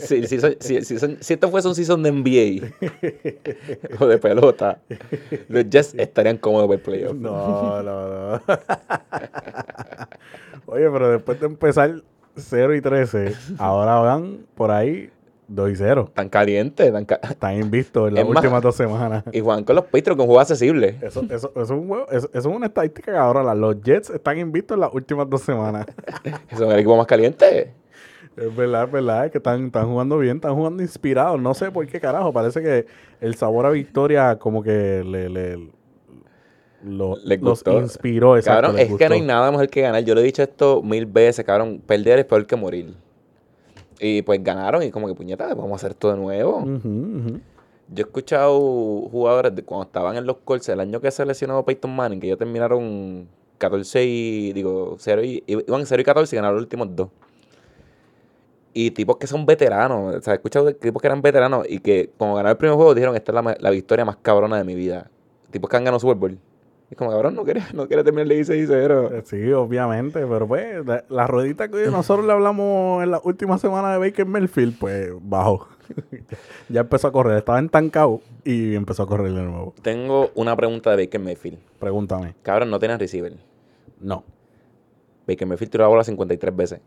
[0.00, 0.82] si, si, si-
[1.20, 2.66] si esto fuese un season de NBA
[4.00, 4.78] o de pelota,
[5.48, 7.14] los Jets estarían cómodos por el playoff.
[7.14, 8.40] no, no, no.
[10.66, 12.02] Oye, pero después de empezar
[12.36, 15.10] 0 y 13, ahora van por ahí
[15.52, 16.10] 2 y 0.
[16.14, 19.24] Tan caliente, tan ca- Están invictos en las Es más- últimas dos semanas.
[19.32, 20.96] Y juegan con los Patriots con juego accesible.
[21.02, 24.10] Eso, eso, eso, es un juego- eso- eso es una estadística que ahora los Jets
[24.10, 25.86] están invictos en las últimas dos semanas.
[26.56, 27.74] Son el equipo más caliente.
[28.36, 31.40] Es verdad, es verdad, es que están, están jugando bien, están jugando inspirados.
[31.40, 32.86] No sé por qué carajo, parece que
[33.20, 35.70] el sabor a victoria como que le, le-
[36.84, 38.36] lo- los inspiró.
[38.36, 40.02] Exacto, cabrón, es que no hay nada mejor que ganar.
[40.04, 41.82] Yo lo he dicho esto mil veces, cabrón.
[41.84, 42.94] Perder es peor que morir.
[44.00, 46.64] Y pues ganaron y como que puñeta, vamos a hacer esto de nuevo.
[47.92, 48.58] Yo he escuchado
[49.10, 52.28] jugadores de cuando estaban en los Colts, el año que se lesionó Peyton Manning, que
[52.28, 56.88] ellos terminaron 14 y, digo, 0 y, iban 0 y 14 y ganaron los últimos
[56.96, 57.08] dos.
[58.72, 62.10] Y tipos que son veteranos, o sea, he escuchado tipos que eran veteranos y que
[62.16, 64.76] cuando ganaron el primer juego dijeron, esta es la, la victoria más cabrona de mi
[64.76, 65.10] vida.
[65.50, 66.38] Tipos que han ganado Super Bowl.
[66.90, 69.12] Es como, cabrón, no quiere, no quiere terminar de 16-0.
[69.12, 73.58] Eh, Sí, obviamente, pero pues la, la ruedita que nosotros le hablamos en la última
[73.58, 75.68] semana de Baker Mayfield, pues bajó.
[76.68, 79.72] ya empezó a correr, estaba entancado y empezó a correr de nuevo.
[79.82, 81.58] Tengo una pregunta de Baker Mayfield.
[81.78, 82.34] Pregúntame.
[82.42, 83.34] Cabrón, no tienes receiver.
[84.00, 84.24] No.
[85.28, 86.80] Baker Mayfield tiró la bola 53 veces.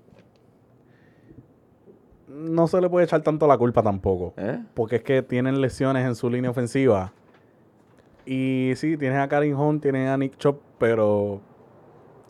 [2.27, 4.33] No se le puede echar tanto la culpa tampoco.
[4.35, 4.59] ¿Eh?
[4.73, 7.13] Porque es que tienen lesiones en su línea ofensiva.
[8.25, 11.41] Y sí, tienes a Karim Hunt, tienes a Nick Chop, pero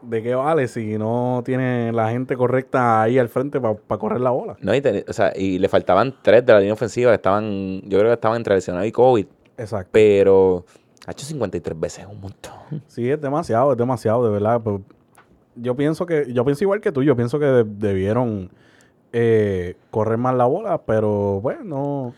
[0.02, 4.32] ¿de qué vale si no tiene la gente correcta ahí al frente para correr la
[4.32, 4.56] bola?
[4.60, 8.00] No, y, o sea, y le faltaban tres de la línea ofensiva que estaban, yo
[8.00, 9.26] creo que estaban entre lesionado y COVID.
[9.58, 9.90] Exacto.
[9.92, 10.66] Pero
[11.06, 12.54] ha hecho 53 veces, un montón.
[12.88, 14.62] Sí, es demasiado, es demasiado, de verdad.
[14.62, 14.82] Pues,
[15.56, 18.50] yo pienso que, yo pienso igual que tú, yo pienso que de- debieron
[19.12, 22.16] eh, correr más la bola, pero bueno,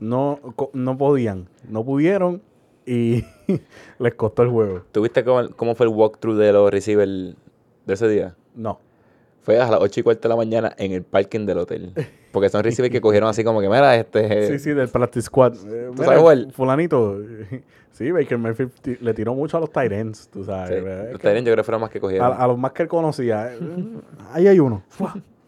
[0.00, 2.40] no, co- no podían, no pudieron
[2.86, 3.24] y
[3.98, 4.82] les costó el juego.
[4.92, 7.34] ¿Tuviste cómo, cómo fue el walkthrough de los receivers
[7.86, 8.34] de ese día?
[8.54, 8.78] No.
[9.42, 11.92] Fue a las 8 y cuarto de la mañana en el parking del hotel.
[12.30, 14.46] Porque son receivers que cogieron así como que, mira, este...
[14.46, 15.54] Sí, sí, del practice squad.
[15.66, 16.52] Eh, ¿Tú mira, sabes?
[16.52, 17.18] Fulanito.
[17.92, 18.38] Sí, Baker
[18.80, 20.82] ti- le tiró mucho a los Tyrants, tú sí, sabes.
[20.82, 21.10] ¿verdad?
[21.12, 22.32] los Tyrants yo creo que fueron más que cogieron.
[22.32, 23.52] a los más que él conocía.
[23.52, 23.58] eh,
[24.32, 24.82] Ahí hay uno.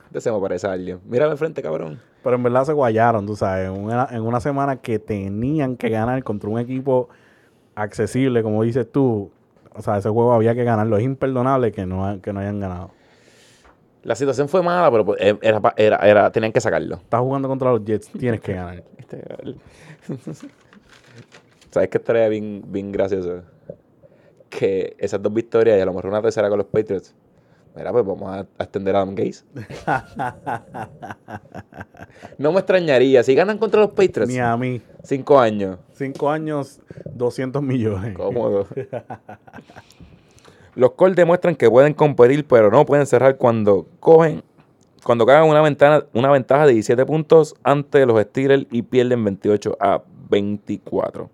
[0.09, 1.01] Este se me parece a alguien.
[1.07, 1.99] Mírame al frente, cabrón.
[2.23, 3.67] Pero en verdad se guayaron, tú sabes.
[3.69, 7.09] En una, en una semana que tenían que ganar contra un equipo
[7.75, 9.31] accesible, como dices tú.
[9.75, 10.97] O sea, ese juego había que ganarlo.
[10.97, 12.91] Es imperdonable que no, que no hayan ganado.
[14.03, 16.97] La situación fue mala, pero pues, eh, era, era, era- tenían que sacarlo.
[16.97, 18.85] Estás jugando contra los Jets, tienes que ganar.
[18.99, 19.23] Este,
[21.71, 23.43] ¿Sabes qué estaría bien, bien gracioso?
[24.49, 27.15] Que esas dos victorias y a lo mejor una tercera con los Patriots.
[27.77, 29.43] Mira, pues vamos a, a extender a Adam Gaze.
[32.39, 33.23] no me extrañaría.
[33.23, 34.81] Si ganan contra los Patriots, Ni a mí.
[35.03, 35.79] cinco años.
[35.93, 36.81] Cinco años,
[37.13, 38.17] 200 millones.
[38.17, 38.67] Cómodo.
[40.77, 44.43] Los Colts demuestran que pueden competir, pero no pueden cerrar cuando cogen,
[45.05, 49.77] cuando cagan una ventana, una ventaja de 17 puntos ante los Steelers y pierden 28
[49.79, 51.31] a 24.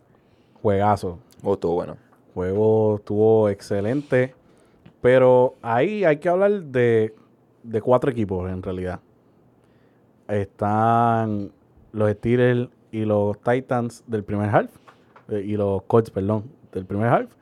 [0.60, 1.18] Juegazo.
[1.42, 1.96] Oh, estuvo bueno.
[2.34, 4.34] juego estuvo excelente.
[5.00, 7.14] Pero ahí hay que hablar de,
[7.62, 9.00] de cuatro equipos en realidad.
[10.28, 11.50] Están
[11.92, 14.70] los Steelers y los Titans del primer half.
[15.28, 17.32] eh, y los Colts, perdón, del primer half.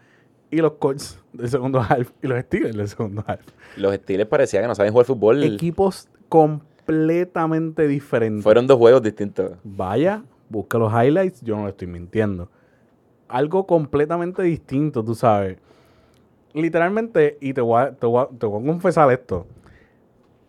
[0.50, 2.10] Y los Colts del segundo half.
[2.22, 3.40] Y los Steelers del segundo half.
[3.76, 5.42] Los Steelers parecía que no saben jugar fútbol.
[5.44, 8.42] Equipos completamente diferentes.
[8.44, 9.52] Fueron dos juegos distintos.
[9.64, 12.48] Vaya, busca los highlights, yo no le estoy mintiendo.
[13.28, 15.58] Algo completamente distinto, tú sabes.
[16.60, 19.46] Literalmente, y te voy, a, te, voy a- te voy a confesar esto.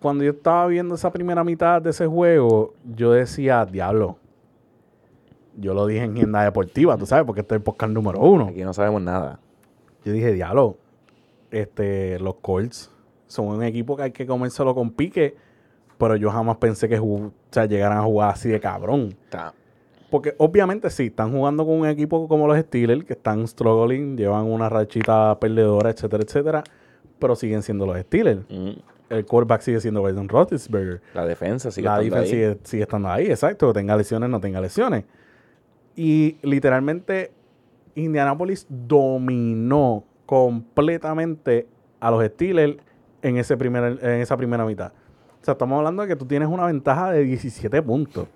[0.02, 4.18] Cuando yo estaba viendo esa primera mitad de ese juego, yo decía, diablo.
[5.58, 8.48] Yo lo dije en Agenda Deportiva, tú sabes, porque este es el podcast número uno.
[8.48, 9.40] Aquí no sabemos nada.
[10.06, 10.78] Yo dije, diablo,
[11.52, 12.90] este, los Colts
[13.28, 15.36] son un equipo que hay que comérselo con pique,
[15.98, 19.16] pero yo jamás pensé que o sea, llegaran a jugar así de cabrón.
[19.26, 19.54] Está-
[20.10, 24.46] Porque obviamente sí, están jugando con un equipo como los Steelers, que están struggling, llevan
[24.46, 26.64] una rachita perdedora, etcétera, etcétera,
[27.20, 28.42] pero siguen siendo los Steelers.
[28.50, 28.72] mm,
[29.10, 31.02] El quarterback sigue siendo Ben Roethlisberger.
[31.14, 32.42] La defensa sigue la estando defensa ahí.
[32.54, 35.06] sigue, sigue estando ahí, exacto, tenga lesiones, no tenga lesiones.
[35.96, 37.32] Y literalmente
[37.96, 41.68] Indianapolis dominó completamente
[42.00, 42.78] a los Steelers
[43.22, 44.92] en, ese primer, en esa primera mitad.
[45.42, 48.28] O sea, estamos hablando de que tú tienes una ventaja de 17 puntos.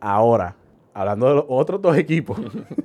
[0.00, 0.54] Ahora,
[0.98, 2.38] hablando de los otros dos equipos.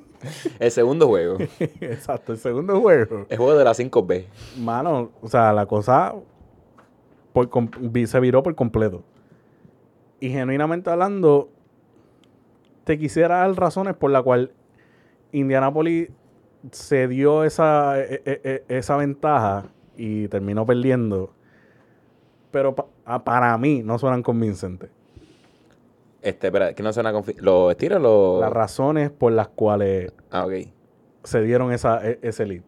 [0.59, 1.37] El segundo juego.
[1.81, 3.25] exacto, el segundo juego.
[3.27, 4.25] el juego de las 5B.
[4.57, 6.13] Mano, o sea, la cosa
[7.33, 7.49] por
[8.07, 9.03] se viró por completo.
[10.21, 11.49] Y genuinamente hablando,
[12.85, 14.51] te quisiera dar razones por la cual
[15.33, 16.09] Indianapolis
[16.71, 19.65] se dio esa, e- e- e- esa ventaja
[19.97, 21.33] y terminó perdiendo.
[22.51, 24.89] Pero pa- a- para mí no suenan convincentes.
[26.23, 28.41] Este, espera, que no suena confi- ¿Los Steelers o los...?
[28.41, 30.47] Las razones por las cuales Ah,
[31.23, 32.61] se dieron esa, e- ese lead.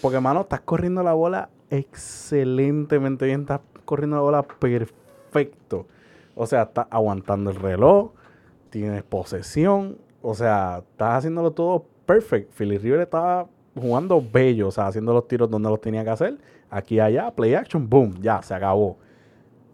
[0.00, 3.42] Porque, mano, estás corriendo la bola excelentemente bien.
[3.42, 5.86] Estás corriendo la bola perfecto.
[6.34, 8.12] O sea, estás aguantando el reloj.
[8.70, 9.98] Tienes posesión.
[10.22, 12.52] O sea, estás haciéndolo todo perfecto.
[12.56, 13.46] Philly River estaba
[13.76, 14.68] jugando bello.
[14.68, 16.38] O sea, haciendo los tiros donde los tenía que hacer.
[16.70, 18.98] Aquí allá, play action, boom, ya, se acabó.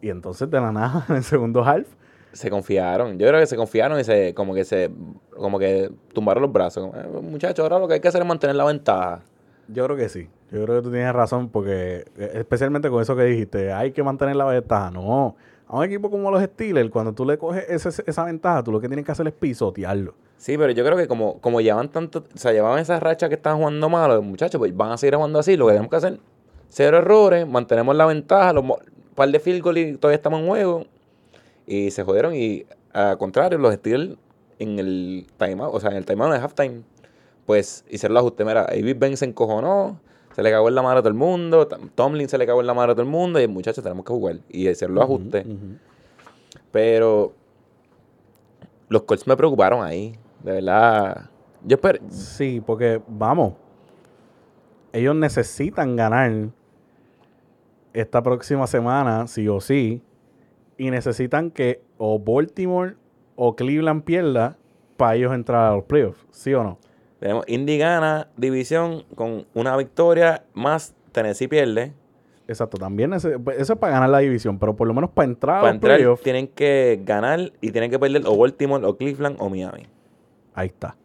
[0.02, 1.86] Y entonces, de la nada, en el segundo half,
[2.32, 3.18] Se confiaron.
[3.18, 4.34] Yo creo que se confiaron y se...
[4.34, 4.90] Como que se...
[5.36, 6.90] Como que tumbaron los brazos.
[6.94, 9.22] "Eh, Muchachos, ahora lo que hay que hacer es mantener la ventaja.
[9.68, 10.28] Yo creo que sí.
[10.50, 14.02] Yo creo que tú tienes razón porque, eh, especialmente con eso que dijiste, hay que
[14.02, 14.90] mantener la ventaja.
[14.90, 15.36] No.
[15.66, 18.80] A un equipo como los Steelers, cuando tú le coges ese- esa ventaja, tú lo
[18.80, 20.14] que tienes que hacer es pisotearlo.
[20.38, 23.34] Sí, pero yo creo que como, como llevan tanto, o sea, llevaban esas rachas que
[23.34, 25.56] estaban jugando mal, los muchachos, pues van a seguir jugando así.
[25.56, 26.20] Lo que tenemos que hacer,
[26.68, 28.64] cero errores, mantenemos la ventaja, los
[29.14, 30.84] par de field goal y todavía estamos en juego.
[31.70, 34.16] Y se jodieron y al contrario, los Steelers
[34.58, 36.82] en el timeout, o sea, en el timeout de halftime,
[37.44, 38.46] pues hicieron los ajustes.
[38.46, 40.00] Mira, Big Ben se encojonó,
[40.34, 42.60] se le cagó en la madre a todo el mundo, Tom- Tomlin se le cagó
[42.62, 45.04] en la madre a todo el mundo y muchachos tenemos que jugar y hicieron los
[45.04, 45.46] ajustes.
[46.72, 47.34] Pero
[48.88, 50.18] los Colts me preocuparon ahí.
[50.42, 51.28] De verdad.
[51.64, 51.98] Yo espero.
[52.08, 53.54] Sí, porque vamos,
[54.92, 56.48] ellos necesitan ganar
[57.92, 60.02] esta próxima semana, sí o sí,
[60.78, 62.94] y necesitan que o Baltimore
[63.36, 64.56] o Cleveland pierda
[64.96, 66.78] para ellos entrar a los playoffs, ¿sí o no?
[67.20, 71.92] Tenemos Indy gana división con una victoria más Tennessee pierde.
[72.46, 75.28] Exacto, también ese- pues, eso es para ganar la división, pero por lo menos para
[75.28, 78.84] entrar a Para los entrar playoffs, tienen que ganar y tienen que perder o Baltimore
[78.86, 79.86] o Cleveland o Miami.
[80.54, 80.96] ahí está.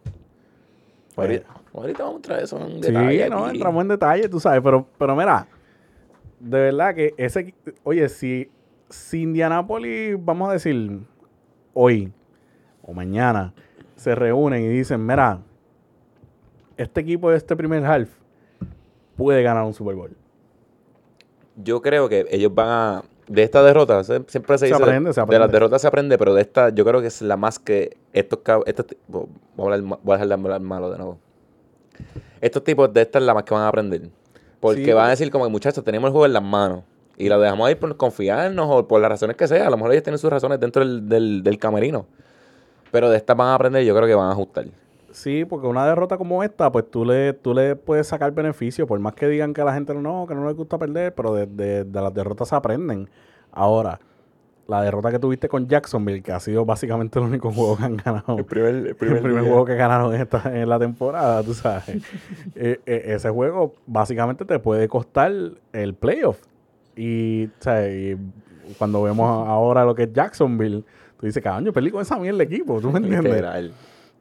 [1.15, 3.57] Pues, Ahorita, ahorita vamos a entrar eso en Sí, detalle no, aquí.
[3.57, 5.47] entramos en detalle, tú sabes, pero, pero mira,
[6.39, 8.49] de verdad que ese, oye, si,
[8.93, 10.99] si Indianapolis, vamos a decir,
[11.73, 12.11] hoy
[12.81, 13.53] o mañana,
[13.95, 15.39] se reúnen y dicen, mira,
[16.77, 18.09] este equipo de este primer half
[19.15, 20.15] puede ganar un Super Bowl.
[21.55, 23.03] Yo creo que ellos van a.
[23.25, 24.83] De esta derrota, siempre se Se dice.
[24.83, 25.39] aprende, se De aprende.
[25.39, 27.95] las derrotas se aprende, pero de esta, yo creo que es la más que.
[28.11, 29.27] Estos estos Voy
[29.59, 31.19] a, hablar voy a dejar de hablar malo de nuevo.
[32.41, 34.09] Estos tipos de esta es la más que van a aprender.
[34.59, 34.91] Porque Sí.
[34.91, 36.83] van a decir, como muchachos, tenemos el juego en las manos.
[37.17, 39.67] Y lo dejamos ahí por confiarnos o por las razones que sea.
[39.67, 42.05] A lo mejor ellos tienen sus razones dentro del, del, del camerino.
[42.91, 44.65] Pero de estas van a aprender y yo creo que van a ajustar.
[45.11, 48.99] Sí, porque una derrota como esta, pues tú le, tú le puedes sacar beneficio, por
[48.99, 51.45] más que digan que a la gente no, que no les gusta perder, pero de,
[51.45, 53.07] de- de las derrotas se aprenden.
[53.51, 53.99] Ahora,
[54.67, 57.97] la derrota que tuviste con Jacksonville, que ha sido básicamente el único juego que han
[57.97, 58.37] ganado.
[58.39, 61.85] El primer, el el primer juego que ganaron en, esta, en la temporada, tú sabes.
[62.55, 65.31] Eh, eh, ese juego básicamente te puede costar
[65.73, 66.39] el playoff.
[66.95, 68.17] Y, y
[68.77, 70.83] cuando vemos ahora lo que es Jacksonville,
[71.19, 73.33] tú dices, cabrón, yo perdí con esa mierda de equipo, ¿tú me entiendes?
[73.33, 73.73] Literal.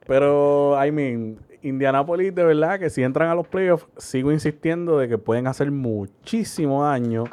[0.06, 5.08] Pero, I mean, Indianapolis, de verdad, que si entran a los playoffs, sigo insistiendo de
[5.08, 7.24] que pueden hacer muchísimo daño.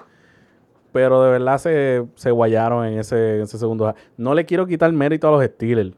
[0.92, 3.94] Pero de verdad se, se guayaron en ese, en ese segundo.
[4.18, 5.94] No le quiero quitar mérito a los Steelers.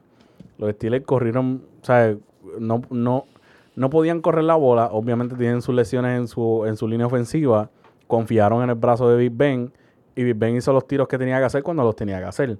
[0.58, 2.14] Los Steelers corrieron, o sea,
[2.58, 3.24] no, no,
[3.74, 4.88] no podían correr la bola.
[4.92, 7.70] Obviamente tienen sus lesiones en su, en su línea ofensiva.
[8.12, 9.72] Confiaron en el brazo de Big Ben.
[10.14, 12.58] Y Big Ben hizo los tiros que tenía que hacer cuando los tenía que hacer.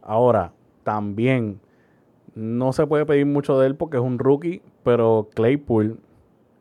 [0.00, 0.52] Ahora,
[0.84, 1.58] también
[2.36, 5.98] no se puede pedir mucho de él porque es un rookie, pero Claypool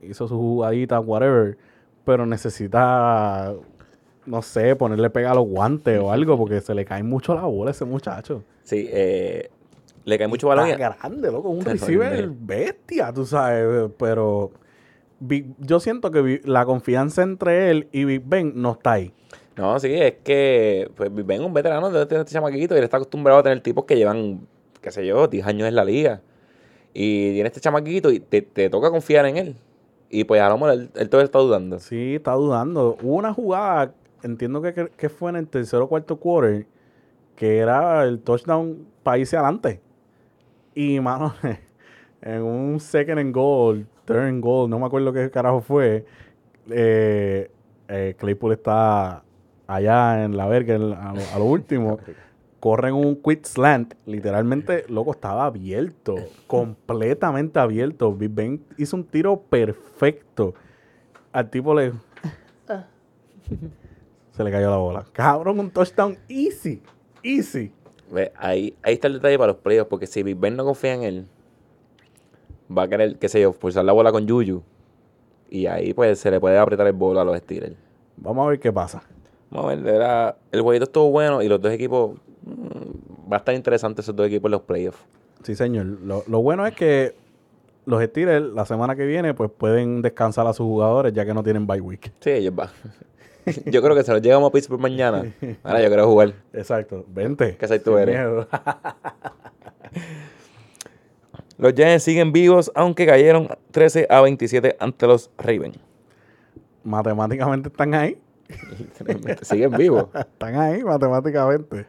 [0.01, 1.55] hizo su jugadita, whatever,
[2.03, 3.53] pero necesita,
[4.25, 7.43] no sé, ponerle pega a los guantes o algo porque se le cae mucho la
[7.43, 8.41] bola a ese muchacho.
[8.63, 9.51] Sí, eh,
[10.03, 10.67] le cae mucho balón.
[10.75, 14.49] grande, loco, un receiver bestia, tú sabes, pero
[15.27, 19.13] Big- yo siento que Big- la confianza entre él y Big Ben no está ahí.
[19.55, 22.97] No, sí, es que pues ven un veterano de este, este chamaquito y él está
[22.97, 24.47] acostumbrado a tener tipos que llevan,
[24.81, 26.21] qué sé yo, 10 años en la liga.
[26.93, 29.55] Y tiene este chamaquito y te, te toca confiar en él.
[30.09, 31.79] Y pues a lo mejor él, él todavía está dudando.
[31.79, 32.97] Sí, está dudando.
[33.01, 36.65] Hubo una jugada, entiendo que, que, fue en el tercero o cuarto quarter,
[37.35, 39.81] que era el touchdown para irse adelante.
[40.73, 41.33] Y, mano,
[42.21, 46.05] en un second and goal, third and goal, no me acuerdo qué carajo fue,
[46.69, 47.49] eh,
[47.87, 49.23] eh, Claypool está
[49.67, 51.99] allá en la verga en la- a, lo, a lo último.
[52.59, 56.15] Corren un quick slant, literalmente, loco, estaba abierto,
[56.47, 58.11] completamente abierto.
[58.11, 60.55] Big Ben hizo un tiro perfecto.
[61.31, 61.91] Al tipo le.
[64.31, 65.05] Se le cayó la bola.
[65.11, 66.81] Cabrón, un touchdown easy.
[67.23, 67.71] Easy.
[68.11, 70.93] Ve, Ahí, ahí está el detalle para los playoffs, porque si Big Ben no confía
[70.93, 71.27] en él,
[72.75, 74.61] va a querer, qué sé yo, forzar la bola con Yuyu.
[75.49, 77.75] Y ahí pues se le puede apretar el bolo a los Steelers.
[78.17, 79.03] Vamos a ver qué pasa.
[79.51, 83.39] Vamos a ver, verdad, el jueguito estuvo bueno y los dos equipos, mm, va a
[83.39, 84.99] estar interesante esos dos equipos en los playoffs.
[85.43, 85.85] Sí, señor.
[85.85, 87.15] Lo, lo bueno es que
[87.85, 91.43] los Steelers la semana que viene pues pueden descansar a sus jugadores ya que no
[91.43, 92.11] tienen bye week.
[92.19, 92.69] Sí, ellos van.
[93.65, 96.33] yo creo que si nos llegamos a Pittsburgh mañana, ahora yo quiero jugar.
[96.53, 97.05] Exacto.
[97.07, 97.55] Vente.
[97.57, 98.15] ¿Qué side tú eres?
[98.15, 98.47] miedo.
[101.57, 105.77] Los Giants siguen vivos, aunque cayeron 13 a 27 ante los Ravens.
[106.83, 108.17] Matemáticamente están ahí.
[109.41, 110.05] Siguen vivos.
[110.13, 111.85] Están ahí matemáticamente.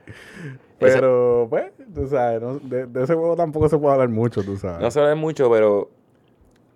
[0.79, 4.56] Pero, pues, tú sabes, no- de, de ese juego tampoco se puede hablar mucho, tú
[4.56, 4.81] sabes.
[4.81, 5.90] No se ve mucho, pero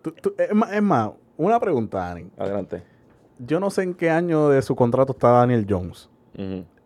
[0.03, 2.27] Tú- tú- es, más, es más, una pregunta, Dani.
[2.39, 2.83] adelante.
[3.39, 6.09] Yo no sé en qué año de su contrato está Daniel Jones.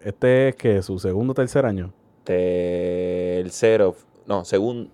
[0.01, 1.93] Este es que su segundo o tercer año.
[2.25, 3.95] Tercero,
[4.27, 4.91] no, segundo.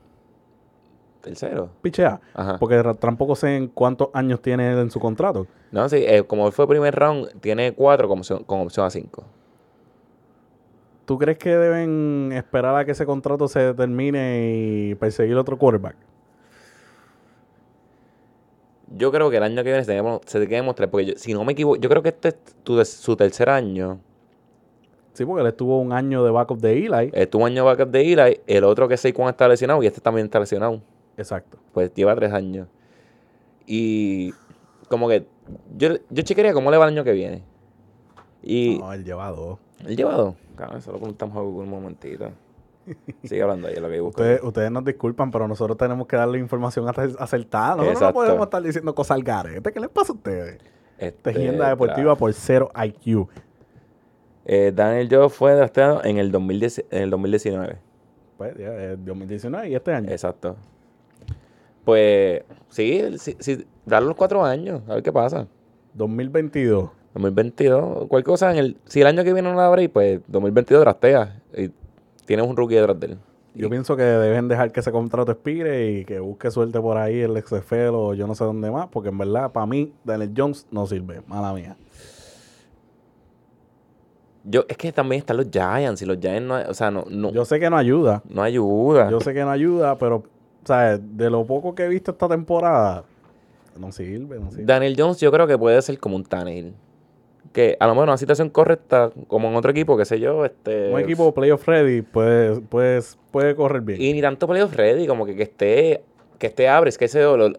[1.20, 1.70] Tercero.
[1.82, 2.20] Pichea.
[2.34, 2.58] Ajá.
[2.58, 5.46] Porque tampoco sé en cuántos años tiene él en su contrato.
[5.72, 8.90] No, sí, eh, como él fue primer round, tiene cuatro con opción, con opción a
[8.90, 9.24] cinco.
[11.04, 15.96] ¿Tú crees que deben esperar a que ese contrato se termine y perseguir otro quarterback?
[18.96, 21.14] Yo creo que el año que viene se tiene se tiene que demostrar, porque yo-
[21.16, 24.00] si no me equivoco, yo creo que este es tu de- su tercer año.
[25.12, 27.10] Sí, porque él estuvo un año de backup de Eli.
[27.12, 30.26] Estuvo un año backup de Eli, el otro que Saquon está lesionado y este también
[30.26, 30.80] está lesionado.
[31.20, 31.58] Exacto.
[31.72, 32.66] Pues lleva tres años.
[33.66, 34.32] Y
[34.88, 35.26] como que
[35.76, 37.42] yo, yo chequearía cómo le va el año que viene.
[38.42, 39.58] Y No, él lleva dos.
[39.86, 40.34] él lleva dos.
[40.56, 42.30] Claro, eso lo preguntamos a Google un momentito.
[43.24, 44.20] Sigue hablando ahí, lo que busco.
[44.22, 47.76] Ustedes, ustedes nos disculpan, pero nosotros tenemos que darle información acer- acertada.
[47.76, 49.72] Nosotros no podemos estar diciendo cosas al garete.
[49.72, 50.58] ¿Qué les pasa a ustedes?
[50.98, 53.28] Este, Tejienda deportiva por cero IQ.
[54.44, 57.76] eh, Daniel Jones fue drafteado en el, 2010, en el 2019.
[58.38, 60.10] Pues, ya, eh, 2019 y este año.
[60.10, 60.56] Exacto.
[61.84, 65.46] Pues sí, sí, sí, darle los cuatro años, a ver qué pasa.
[65.94, 66.90] 2022.
[67.14, 70.80] 2022, cualquier cosa, en el, si el año que viene no la abre, pues 2022
[70.82, 71.70] draftea y
[72.24, 73.18] tienes un rookie detrás de él.
[73.54, 77.20] Yo pienso que deben dejar que ese contrato expire y que busque suerte por ahí
[77.20, 80.68] el XFL o yo no sé dónde más, porque en verdad, para mí, Daniel Jones
[80.70, 81.22] no sirve.
[81.26, 81.76] Mala mía.
[84.44, 87.32] Yo, es que también están los Giants y los Giants no, o sea, no, no,
[87.32, 88.22] Yo sé que no ayuda.
[88.28, 89.10] no ayuda.
[89.10, 90.22] Yo sé que no ayuda, pero,
[90.64, 91.00] ¿sabes?
[91.16, 93.04] De lo poco que he visto esta temporada,
[93.78, 94.64] no sirve, no sirve.
[94.64, 96.74] Daniel Jones yo creo que puede ser como un Tannehill.
[97.52, 100.44] Que a lo mejor en una situación correcta, como en otro equipo, qué sé yo,
[100.44, 100.92] este...
[100.92, 103.00] Un equipo playoff ready puede, puede,
[103.32, 104.00] puede correr bien.
[104.00, 106.04] Y ni tanto playoff ready, como que, que esté,
[106.38, 107.50] que esté abres, que ese lo,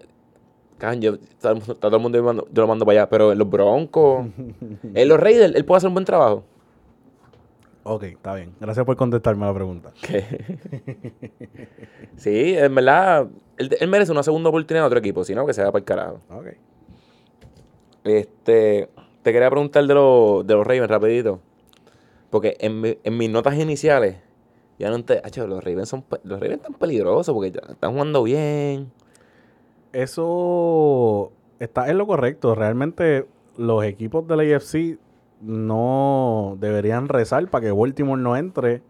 [0.77, 1.11] Cabrón, yo,
[1.43, 4.25] mundo, todo el mundo yo, mando- yo lo mando para allá, pero en los Broncos,
[4.93, 6.43] en los Raiders, él puede hacer un buen trabajo.
[7.83, 8.53] Ok, está bien.
[8.59, 9.91] Gracias por contestarme la pregunta.
[12.15, 13.27] sí, en verdad,
[13.57, 15.79] él, él merece una segunda oportunidad en otro equipo, si no, que se vaya para
[15.79, 16.19] el carajo.
[16.29, 16.47] Ok.
[18.03, 18.89] Este,
[19.23, 21.39] te quería preguntar de, los de los Ravens rapidito.
[22.29, 24.17] Porque en, en mis notas iniciales,
[24.79, 28.23] ya no te, Acho, los Ravens son los Ravens están peligrosos porque ya están jugando
[28.23, 28.91] bien.
[29.91, 32.55] Eso está en lo correcto.
[32.55, 33.27] Realmente
[33.57, 34.97] los equipos de la AFC
[35.41, 38.81] no deberían rezar para que Baltimore no entre.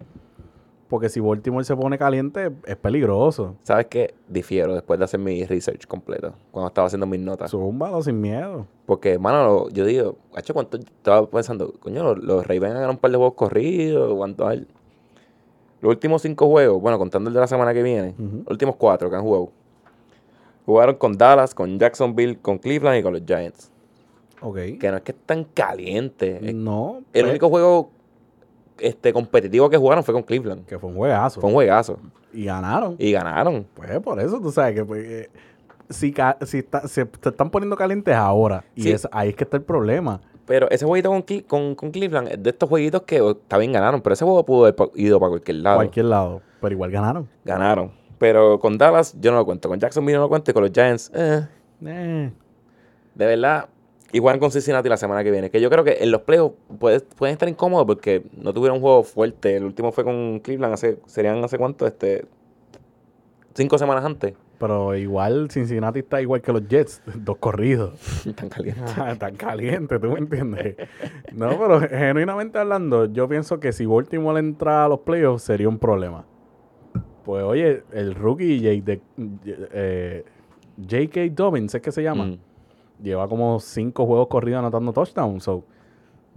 [0.90, 3.56] Porque si Baltimore se pone caliente, es peligroso.
[3.64, 4.14] ¿Sabes qué?
[4.28, 7.52] Difiero después de hacer mi research completo, cuando estaba haciendo mis notas.
[7.52, 8.68] Zúmbalo sin miedo.
[8.86, 10.78] Porque, hermano, yo digo, Acho, ¿cuánto?
[10.78, 14.68] Estaba pensando, coño, los, los Ravens ganado un par de juegos corridos, ¿cuánto hay?
[15.80, 19.10] Los últimos cinco juegos, bueno, contando el de la semana que viene, los últimos cuatro
[19.10, 19.50] que han jugado.
[20.66, 23.72] Jugaron con Dallas, con Jacksonville, con Cleveland y con los Giants.
[24.42, 24.58] Ok.
[24.80, 26.42] Que no es que están calientes.
[26.42, 26.98] es- No.
[27.14, 27.92] El pues, único juego
[28.80, 30.66] este, competitivo que jugaron fue con Cleveland.
[30.66, 31.40] Que fue un juegazo.
[31.42, 32.00] Fue un juegazo.
[32.34, 32.96] Y ganaron.
[32.98, 33.66] Y ganaron.
[33.76, 35.30] Pues por eso tú sabes que pues, eh,
[35.90, 36.14] si,
[36.46, 38.64] si está- se están poniendo calientes ahora.
[38.76, 38.92] Y Sí.
[38.92, 40.22] es, ahí es que está el problema.
[40.48, 43.72] Pero ese jueguito con, con, con Cleveland es de estos jueguitos que oh, está bien
[43.72, 44.02] ganaron.
[44.02, 45.78] Pero ese juego pudo haber ido para cualquier lado.
[45.78, 46.42] Cualquier lado.
[46.60, 47.30] Pero igual ganaron.
[47.46, 47.92] Ganaron.
[48.18, 49.70] Pero con Dallas yo no lo cuento.
[49.70, 50.50] Con Jacksonville no lo cuento.
[50.52, 51.48] Y con los Giants, eh,
[51.86, 52.32] Eh,
[53.16, 53.68] de verdad.
[54.14, 55.50] Y juegan con Cincinnati la semana que viene.
[55.50, 58.82] Que yo creo que en los playoffs puede- pueden estar incómodos porque no tuvieron un
[58.82, 59.56] juego fuerte.
[59.56, 60.74] El último fue con Cleveland.
[60.74, 61.88] Hace, serían hace cuánto?
[61.88, 62.26] Este,
[63.54, 64.34] cinco semanas antes.
[64.60, 67.02] pero igual Cincinnati está igual que los Jets.
[67.16, 67.94] Dos corridos.
[68.36, 68.82] Tan caliente.
[69.20, 70.76] Tan caliente, ¿tú me entiendes?
[71.34, 75.80] No, pero genuinamente hablando, yo pienso que si Baltimore entra a los playoffs sería un
[75.80, 76.26] problema.
[77.26, 79.02] Pues oye, el rookie J- de-
[79.74, 80.26] eh,
[80.78, 81.22] J.K.
[81.34, 82.26] Dobbins, ¿es que se llama?
[82.26, 82.38] Mm.
[83.02, 85.44] Lleva como cinco juegos corridos anotando touchdowns.
[85.44, 85.64] So,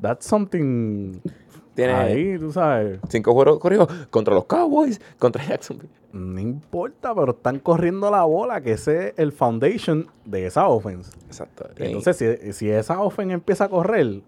[0.00, 1.20] that's something
[1.74, 3.00] Tiene ahí, tú sabes.
[3.08, 5.90] cinco juegos corridos contra los Cowboys, contra Jacksonville.
[6.12, 11.10] No importa, pero están corriendo la bola, que ese es el foundation de esa offense.
[11.26, 11.68] Exacto.
[11.76, 14.22] Entonces, si, si esa offense empieza a correr,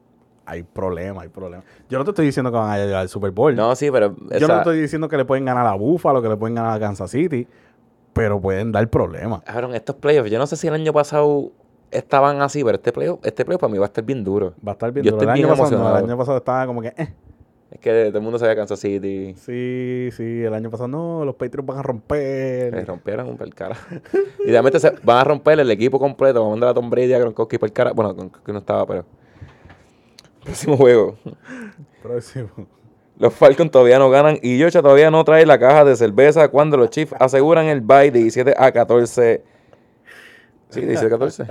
[0.44, 1.62] hay problema, hay problema.
[1.88, 3.54] Yo no te estoy diciendo que van a llegar al Super Bowl.
[3.54, 4.16] no, sí, pero.
[4.16, 6.72] Yo esa- no estoy diciendo que le pueden ganar a Buffalo, que le pueden ganar
[6.76, 7.46] a Kansas City,
[8.12, 9.42] pero pueden dar problemas.
[9.44, 11.52] Cabrón, estos playoffs, yo no sé si el año pasado
[11.96, 14.54] estaban así, pero este playoff, este playoff para mí va a estar bien duro.
[14.66, 15.22] Va a estar bien Yo duro.
[15.22, 17.14] estoy el, bien año pasado, no, el año pasado estaba como que, eh.
[17.70, 19.34] Es que todo el mundo sabía Kansas City.
[19.36, 22.72] Sí, sí, el año pasado no, los Patriots van a romper.
[22.72, 23.76] Se rompieron un cara.
[24.46, 26.40] y realmente se van a romper el equipo completo.
[26.40, 27.92] Vamos a mandar a Tom Brady a Gronkowski por el cara.
[27.92, 29.04] Bueno, Gronkowski no estaba, pero.
[30.44, 31.16] Próximo juego.
[32.02, 32.48] Próximo.
[33.18, 36.76] Los Falcons todavía no ganan y Yocha todavía no trae la caja de cerveza cuando
[36.76, 39.42] los Chiefs aseguran el bye de 17 a 14.
[40.70, 41.46] Sí, 17 a 14.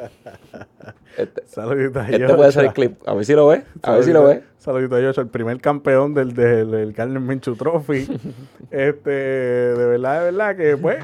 [1.17, 2.97] Este, Saludito a este puede ser el clip.
[3.07, 3.63] A ver si lo ve.
[3.81, 4.43] A ver si lo ve.
[4.57, 8.05] Saludito a Yocha, el primer campeón del, del, del Carmen Menchu Trophy.
[8.71, 11.03] este, de verdad, de verdad que, pues,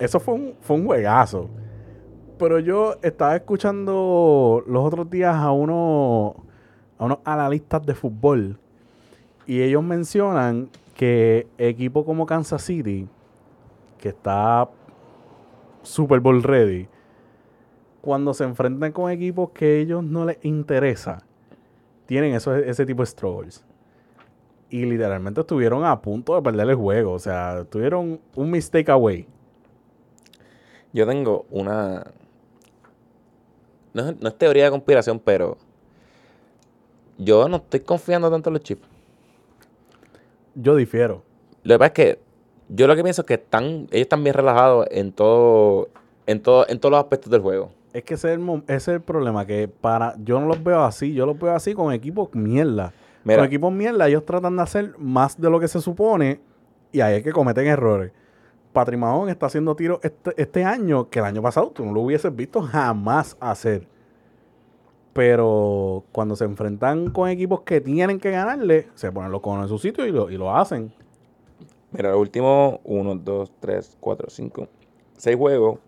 [0.00, 1.48] eso fue un, fue un juegazo.
[2.38, 6.34] Pero yo estaba escuchando los otros días a unos,
[6.98, 8.58] a unos analistas de fútbol
[9.48, 13.08] y ellos mencionan que equipo como Kansas City,
[13.98, 14.68] que está
[15.88, 16.86] Super Bowl ready,
[18.02, 21.24] cuando se enfrentan con equipos que a ellos no les interesa,
[22.06, 23.64] tienen eso, ese tipo de struggles.
[24.70, 27.12] Y literalmente estuvieron a punto de perder el juego.
[27.12, 29.26] O sea, tuvieron un mistake away.
[30.92, 32.12] Yo tengo una.
[33.94, 35.56] No, no es teoría de conspiración, pero.
[37.16, 38.86] Yo no estoy confiando tanto en los chips.
[40.54, 41.22] Yo difiero.
[41.62, 42.27] Lo que pasa es que.
[42.68, 43.64] Yo lo que pienso es que están.
[43.64, 45.88] Ellos están bien relajados en todo.
[46.26, 47.70] En todo, en todos los aspectos del juego.
[47.92, 50.82] Es que ese es, el, ese es el problema, que para yo no los veo
[50.82, 52.92] así, yo los veo así con equipos mierda.
[53.24, 53.38] Mira.
[53.38, 56.40] Con equipos mierda ellos tratan de hacer más de lo que se supone
[56.92, 58.12] y ahí es que cometen errores.
[58.72, 62.02] Patrick Mahomes está haciendo tiros este, este año que el año pasado tú no lo
[62.02, 63.88] hubieses visto jamás hacer.
[65.12, 69.68] Pero cuando se enfrentan con equipos que tienen que ganarle, se ponen los conos en
[69.68, 70.92] su sitio y lo, y lo hacen.
[71.90, 74.68] Mira, los últimos 1, 2, 3, 4, 5,
[75.16, 75.78] 6 juegos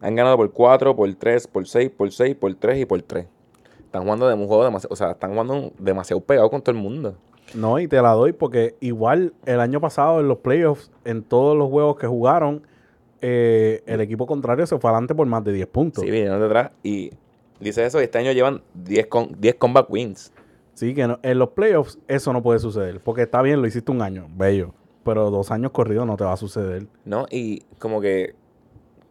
[0.00, 3.26] han ganado por 4, por 3, por 6, por 6, por 3 y por 3.
[3.84, 6.80] Están jugando de un juego demasiado, o sea, están jugando demasiado pegado con todo el
[6.80, 7.16] mundo.
[7.54, 11.56] No, y te la doy porque igual el año pasado en los playoffs, en todos
[11.56, 12.62] los juegos que jugaron,
[13.20, 16.04] eh, el equipo contrario se fue adelante por más de 10 puntos.
[16.04, 17.10] Sí, vinieron detrás y
[17.58, 20.32] dice eso, y este año llevan 10, con, 10 comeback wins.
[20.78, 23.00] Sí, que no- en los playoffs eso no puede suceder.
[23.00, 24.72] Porque está bien, lo hiciste un año, bello.
[25.04, 26.86] Pero dos años corridos no te va a suceder.
[27.04, 27.26] ¿no?
[27.32, 28.36] Y como que,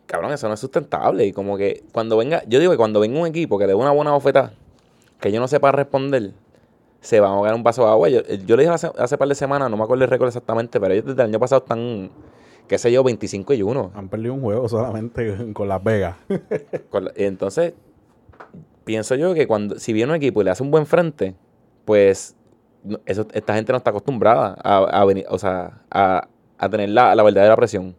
[0.05, 1.25] cabrón, eso no es sustentable.
[1.25, 3.91] Y como que cuando venga, yo digo que cuando venga un equipo que dé una
[3.91, 4.53] buena bofetada,
[5.19, 6.31] que yo no sepa responder,
[7.01, 8.07] se van a ahogar un vaso de agua.
[8.07, 10.79] Yo, yo le dije hace, hace par de semanas, no me acuerdo el récord exactamente,
[10.79, 12.11] pero ellos desde el año pasado están,
[12.69, 13.91] qué sé yo, 25 y 1.
[13.93, 16.15] Han perdido un juego solamente con Las Vegas.
[16.89, 17.73] Con la- y entonces,
[18.85, 21.35] pienso yo que cuando, si viene un equipo y le hace un buen frente,
[21.87, 22.35] pues
[23.05, 26.27] eso, esta gente no está acostumbrada a, a venir, o sea, a,
[26.57, 27.95] a tener la, la verdadera presión.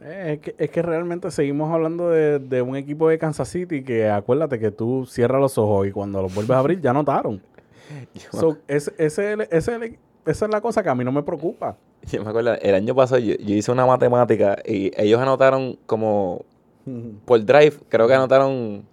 [0.00, 3.82] Eh, es, que, es que realmente seguimos hablando de, de un equipo de Kansas City
[3.82, 7.42] que acuérdate que tú cierras los ojos y cuando los vuelves a abrir ya notaron.
[8.30, 11.04] So, ese- ese es el- ese es el- esa es la cosa que a mí
[11.04, 11.76] no me preocupa.
[12.08, 16.44] Yo me acuerdo, el año pasado yo, yo hice una matemática y ellos anotaron como
[17.24, 18.84] por drive, creo que anotaron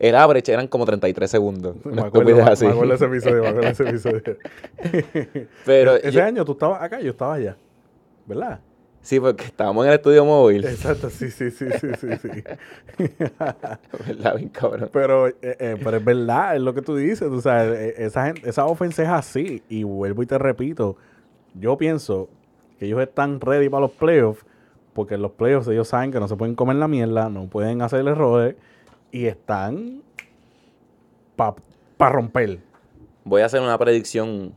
[0.00, 1.76] el average eran como 33 segundos.
[1.84, 2.64] Me acuerdo, estupidez me- así.
[2.66, 4.22] me acuerdo ese episodio, me acuerdo de ese episodio.
[5.64, 7.56] Pero ese yo- año tú estabas acá, yo estaba allá.
[8.26, 8.60] ¿Verdad?
[9.02, 10.62] sí, porque estábamos en el estudio móvil.
[10.64, 12.28] Exacto, sí, sí, sí, sí, sí, sí.
[13.38, 14.36] ¿Verdad?
[14.36, 14.90] Bien cabrón.
[14.92, 17.22] Pero, eh, eh, pero es verdad, es lo que tú dices.
[17.30, 19.62] O sea, eh, esa, gente, esa ofensa es así.
[19.68, 20.96] Y vuelvo y te repito,
[21.54, 22.28] yo pienso
[22.78, 24.44] que ellos están ready para los playoffs,
[24.92, 27.80] porque en los playoffs ellos saben que no se pueden comer la mierda, no pueden
[27.82, 28.54] hacer errores,
[29.12, 30.02] y están
[31.36, 32.60] para romper.
[33.24, 34.54] Voy a hacer una predicción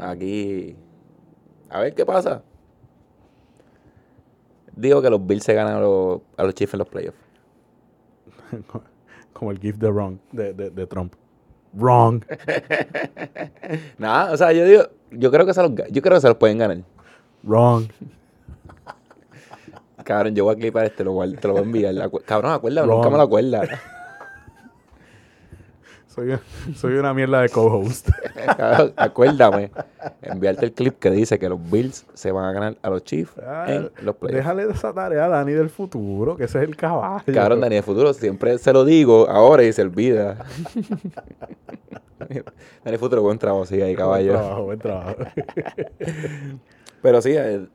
[0.00, 0.76] aquí.
[1.70, 2.42] A ver qué pasa.
[4.74, 7.18] Digo que los Bills se ganan a los, a los Chiefs en los playoffs.
[9.32, 11.14] Como el gift de wrong de, de, de Trump.
[11.74, 12.22] Wrong.
[13.98, 16.36] Nada, o sea, yo digo, yo creo que se los, yo creo que se los
[16.36, 16.78] pueden ganar.
[17.42, 17.86] Wrong.
[20.04, 22.10] Cabrón, yo voy a clipar este, lo guardo- te lo voy a enviar.
[22.26, 23.68] Cabrón, acuérdame, nunca me lo acuerdas.
[26.14, 26.38] Soy,
[26.74, 28.10] soy una mierda de co-host.
[28.96, 29.70] Acuérdame.
[30.20, 33.32] Enviarte el clip que dice que los Bills se van a ganar a los Chiefs
[33.42, 34.36] Ah, en los playoffs.
[34.44, 37.24] Déjale esa tarea a Dani del futuro, que ese es el caballo.
[37.32, 40.36] Cabrón, Dani, de futuro siempre se lo digo ahora y se olvida.
[42.84, 44.32] Dani, futuro, buen trabajo, sigue ahí, Buen caballo.
[44.32, 45.14] trabajo, buen trabajo.
[47.00, 47.66] Pero sí, eh,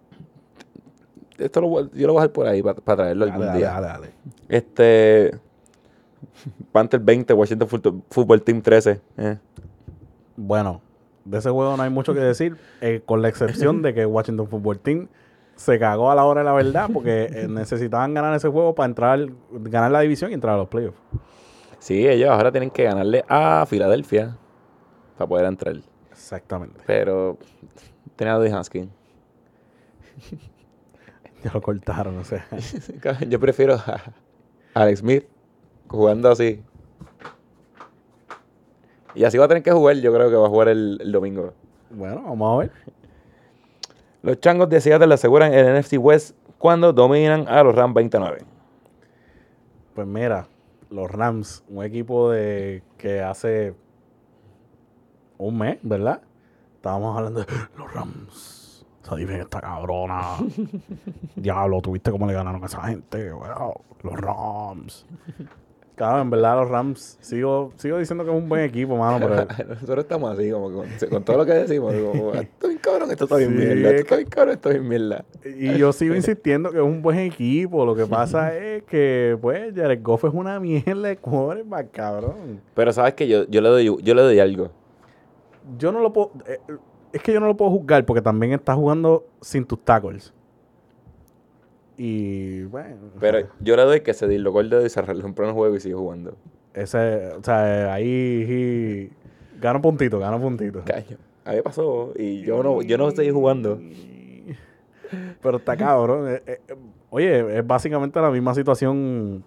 [1.38, 3.72] esto lo, yo lo voy a dejar por ahí para traerlo Dale, algún dale, día.
[3.72, 4.10] dale, dale.
[4.50, 5.40] Este.
[6.72, 7.68] Panther 20, Washington
[8.10, 9.02] Football, Team 13.
[9.18, 9.38] eh.
[10.36, 10.82] Bueno,
[11.26, 14.48] de ese juego no hay mucho que decir, eh, con la excepción de que Washington
[14.48, 15.08] Football Team
[15.56, 18.88] se cagó a la hora de la verdad porque eh, necesitaban ganar ese juego para
[18.88, 21.00] entrar, ganar la división y entrar a los playoffs.
[21.80, 24.38] Sí, ellos ahora tienen que ganarle a Filadelfia
[25.18, 25.76] para poder entrar.
[26.12, 26.82] Exactamente.
[26.86, 27.38] Pero
[28.16, 28.90] tenía a Haskins.
[31.44, 32.46] Ya lo cortaron, o sea.
[33.30, 34.02] Yo prefiero a
[34.74, 35.26] Alex Smith
[35.88, 36.64] jugando así.
[39.16, 41.12] Y así va a tener que jugar, yo creo que va a jugar el, el
[41.12, 41.54] domingo.
[41.90, 42.72] Bueno, vamos a ver.
[44.22, 48.40] Los changos de Seattle le aseguran el NFC West cuando dominan a los Rams 29.
[49.96, 50.48] Pues mira,
[50.92, 53.74] los Rams, un equipo de que hace
[55.40, 56.22] un mes, ¿verdad?
[56.76, 58.57] Estábamos hablando de los Rams
[59.08, 60.38] esa defensa está cabrona.
[61.36, 63.32] Diablo, tuviste cómo le ganaron a esa gente.
[63.32, 65.06] Wow, los Rams.
[65.96, 69.48] Claro, en verdad los Rams, sigo, sigo diciendo que es un buen equipo, mano, pero...
[69.70, 73.24] Nosotros estamos así, como con, con todo lo que decimos, esto es bien cabrón, esto
[73.24, 75.26] está bien Sí, mierda, es esto está bien cabrón, esto es bien mierda.
[75.44, 77.84] Y yo sigo insistiendo que es un buen equipo.
[77.84, 82.62] Lo que pasa es que, pues, Jared Goff es una mierda de quarterback, cabrón.
[82.76, 84.70] Pero sabes que yo, yo le doy, yo le doy algo.
[85.80, 86.32] Yo no lo puedo...
[86.46, 86.60] eh,
[87.14, 90.34] es que yo no lo puedo juzgar porque también está jugando sin tus tackles.
[91.98, 92.96] Y, bueno...
[93.20, 95.76] Pero yo le doy que se dislocó el dedo y se rompió en el juego
[95.76, 96.36] y sigue jugando.
[96.74, 99.10] Ese, o sea, ahí...
[99.60, 100.84] gana un puntito, gana un puntito.
[100.86, 101.18] Caño.
[101.44, 103.80] A mí pasó y yo no, yo no estoy jugando.
[105.42, 106.28] Pero está cabrón.
[106.30, 106.60] eh, eh,
[107.10, 109.44] oye, es básicamente la misma situación.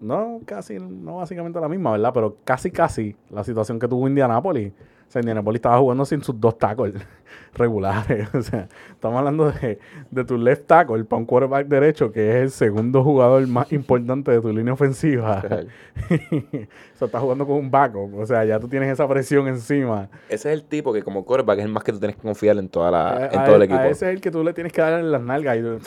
[0.00, 2.10] No, casi, no básicamente la misma, ¿verdad?
[2.14, 4.72] Pero casi, casi la situación que tuvo Indianapolis.
[5.10, 6.94] O sea, Indianapolis estaba jugando sin sus dos tackles
[7.54, 8.28] regulares.
[8.34, 12.36] O sea, estamos hablando de, de tu left tackle para un quarterback derecho, que es
[12.44, 15.42] el segundo jugador más importante de tu línea ofensiva.
[16.30, 18.14] O sea, estás jugando con un backup.
[18.18, 20.08] O sea, ya tú tienes esa presión encima.
[20.28, 22.58] Ese es el tipo que como quarterback es el más que tú tienes que confiar
[22.58, 23.80] en, toda la, A- en a- todo el a equipo.
[23.80, 25.78] ese es el que tú le tienes que dar en las nalgas y tú-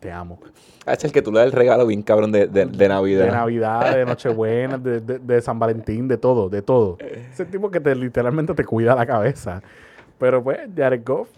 [0.00, 0.38] te amo.
[0.86, 2.88] Ah, ese es el que tú le das el regalo bien cabrón de, de, de
[2.88, 3.24] Navidad.
[3.26, 6.96] De Navidad, de Nochebuena, de, de, de San Valentín, de todo, de todo.
[7.32, 9.62] Ese tipo que te literalmente te cuida la cabeza.
[10.18, 11.30] Pero pues, Jared Goff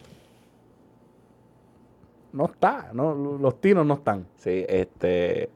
[2.32, 4.26] no está, no, los tiros no están.
[4.36, 5.48] Sí, este.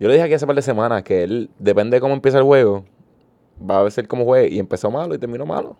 [0.00, 2.44] Yo le dije aquí hace par de semanas que él, depende de cómo empieza el
[2.44, 2.84] juego,
[3.70, 4.48] va a ser cómo juegue.
[4.48, 5.76] Y empezó malo y terminó malo.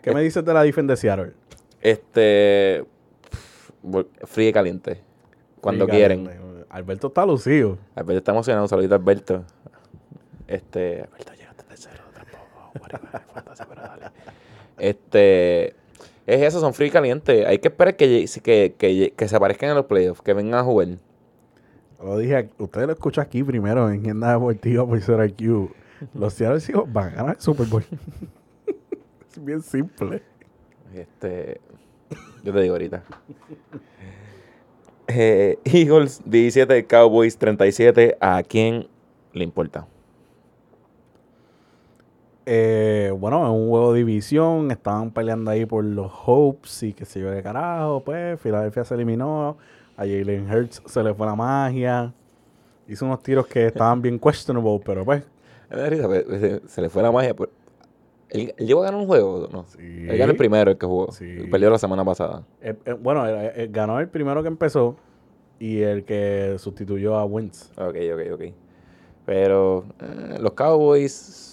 [0.00, 1.32] ¿Qué me dices de la defensa de Seattle?
[1.80, 2.84] Este.
[4.24, 5.00] Frío y caliente.
[5.60, 6.24] Cuando quieren.
[6.24, 6.66] caliente.
[6.70, 7.78] Alberto está lucido.
[7.94, 8.64] Alberto está emocionado.
[8.64, 9.44] Un saludito a Alberto.
[10.48, 11.02] Este.
[11.02, 12.01] Alberto, llegaste tercero.
[12.80, 14.06] Whatever, fantasía, pero dale.
[14.78, 15.74] Este.
[16.26, 17.46] Es eso, son frío y caliente.
[17.46, 20.62] Hay que esperar que, que, que, que se aparezcan en los playoffs, que vengan a
[20.62, 20.88] jugar.
[22.02, 25.70] Lo dije, ustedes lo escuchan aquí primero en Agenda Deportiva por IQ.
[26.14, 27.84] Los Seattle Seahawks van a ganar el Super Bowl.
[29.30, 30.22] es bien simple.
[30.94, 31.60] Este,
[32.42, 33.04] yo te digo ahorita.
[35.08, 38.16] Eh, Eagles 17, Cowboys 37.
[38.20, 38.88] ¿A quién
[39.32, 39.86] le importa?
[42.44, 47.04] Eh, bueno, en un juego de división, estaban peleando ahí por los Hopes y que
[47.04, 49.56] se yo de carajo, pues Filadelfia se eliminó,
[49.96, 52.12] a Jalen Hurts se le fue la magia,
[52.88, 55.24] hizo unos tiros que estaban bien questionable, pero pues
[56.66, 57.34] se, le fue la magia.
[57.34, 57.50] pues.
[58.28, 59.48] ¿Él, él llegó a ganar un juego?
[59.52, 59.64] No.
[59.66, 60.06] Sí.
[60.08, 61.12] Él ganó el primero, el que jugó.
[61.12, 61.46] Sí.
[61.50, 62.44] Perdió la semana pasada.
[62.60, 63.24] eh, eh, bueno,
[63.70, 64.96] ganó el primero que empezó
[65.58, 67.70] y el que sustituyó a Wentz.
[67.76, 68.42] Ok, ok, ok.
[69.24, 71.50] Pero eh, los Cowboys.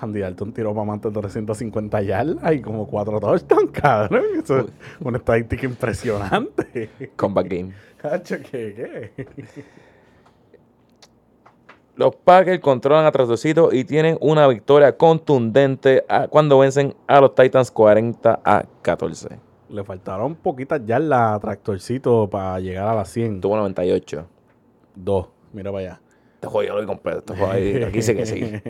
[0.00, 4.24] Andy Dalton tiró para más de 350 yardas y como cuatro touchdowns, cabrón.
[4.42, 4.66] Eso es
[5.00, 6.90] una estadística impresionante.
[7.16, 7.72] Comeback game.
[7.98, 9.64] Cacho, ¿qué, qué?
[11.96, 17.70] Los Packers controlan a Trastorcito y tienen una victoria contundente cuando vencen a los Titans
[17.70, 19.28] 40 a 14.
[19.68, 23.42] Le faltaron poquitas yardas a Tractorcito para llegar a las 100.
[23.42, 24.26] Tuvo 98.
[24.94, 26.00] Dos, mira para allá.
[26.36, 27.18] Este juego yo lo vi completo.
[27.18, 28.62] Este juego ahí, aquí sí que sí.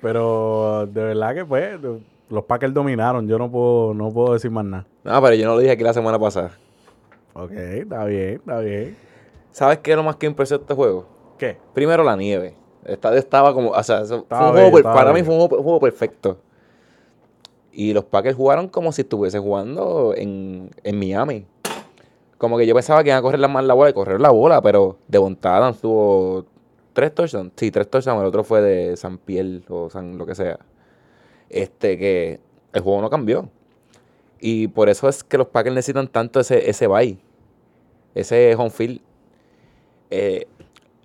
[0.00, 1.78] Pero de verdad que pues
[2.28, 3.26] los Packers dominaron.
[3.26, 4.86] Yo no puedo, no puedo decir más nada.
[5.04, 6.52] No, pero yo no lo dije aquí la semana pasada.
[7.34, 8.96] Ok, está bien, está bien.
[9.50, 11.06] ¿Sabes qué es lo más que impresionó este juego?
[11.38, 11.56] ¿Qué?
[11.74, 12.54] Primero la nieve.
[12.84, 15.26] Estadio estaba como, o sea, fue un juego estaba para mí bello.
[15.26, 16.38] fue un juego, perfecto.
[17.72, 21.46] Y los Packers jugaron como si estuviesen jugando en, en Miami.
[22.38, 24.30] Como que yo pensaba que iban a correr la- más la bola y correr la
[24.30, 26.44] bola, pero de Adams tuvo
[26.98, 27.52] tres touchdowns.
[27.54, 28.20] Sí, tres touchdowns.
[28.20, 30.58] El otro fue de San Piel o San lo que sea.
[31.48, 32.40] Este que
[32.72, 33.48] el juego no cambió.
[34.40, 37.16] Y por eso es que los Packers necesitan tanto ese, ese bye.
[38.16, 39.00] Ese home field.
[40.10, 40.48] Eh,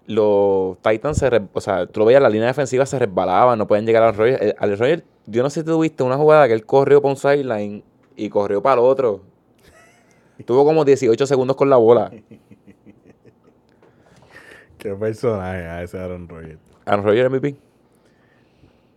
[0.08, 3.86] los Titans se o sea, tú lo veías, la línea defensiva se resbalaba, no pueden
[3.86, 4.44] llegar al Roger.
[4.44, 7.12] Eh, Al Roger, yo no sé si tú viste una jugada que él corrió para
[7.12, 7.84] un sideline
[8.16, 9.22] y corrió para el otro.
[10.44, 12.12] Tuvo como 18 segundos con la bola.
[14.84, 16.60] Qué personaje a ese Aaron Rodgers.
[16.84, 17.56] Aaron Rodgers MVP.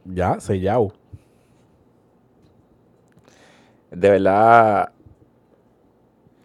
[0.05, 0.93] Ya, sellado.
[3.93, 4.91] De verdad,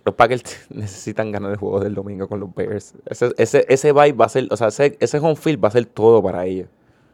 [0.05, 2.93] los Packers necesitan ganar el juego del domingo con los Bears.
[3.07, 5.71] Ese, ese, ese bye va a ser, o sea, ese, ese home field va a
[5.71, 6.69] ser todo para ellos.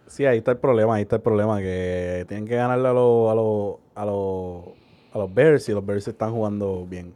[0.08, 3.32] Sí, ahí está el problema, ahí está el problema, que tienen que ganarle a los,
[3.32, 4.66] a los, a los,
[5.14, 7.14] a los Bears y los Bears están jugando bien.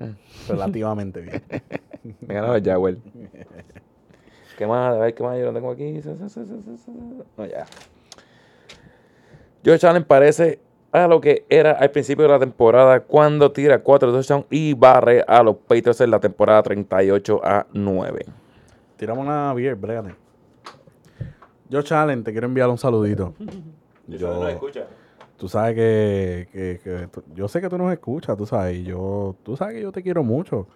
[0.00, 0.14] Eh.
[0.48, 1.42] Relativamente bien.
[2.20, 2.94] Me ganaba el Jaguar.
[4.58, 4.94] ¿Qué más?
[4.94, 6.00] A ver, ¿qué más yo lo tengo aquí?
[7.36, 7.66] No, ya.
[9.64, 14.12] George Allen parece a lo que era al principio de la temporada cuando tira cuatro
[14.12, 18.26] touchdowns y barre a los Patriots en la temporada 38 a 9.
[18.96, 20.14] Tiramos una beer, brégate.
[21.68, 23.34] Yo, Challenge, te quiero enviar un saludito.
[24.06, 24.60] Yo,
[25.38, 28.82] tú sabes que, que- que tú- yo sé que tú nos escuchas, tú sabes, y
[28.84, 30.66] yo, tú sabes que yo te quiero mucho.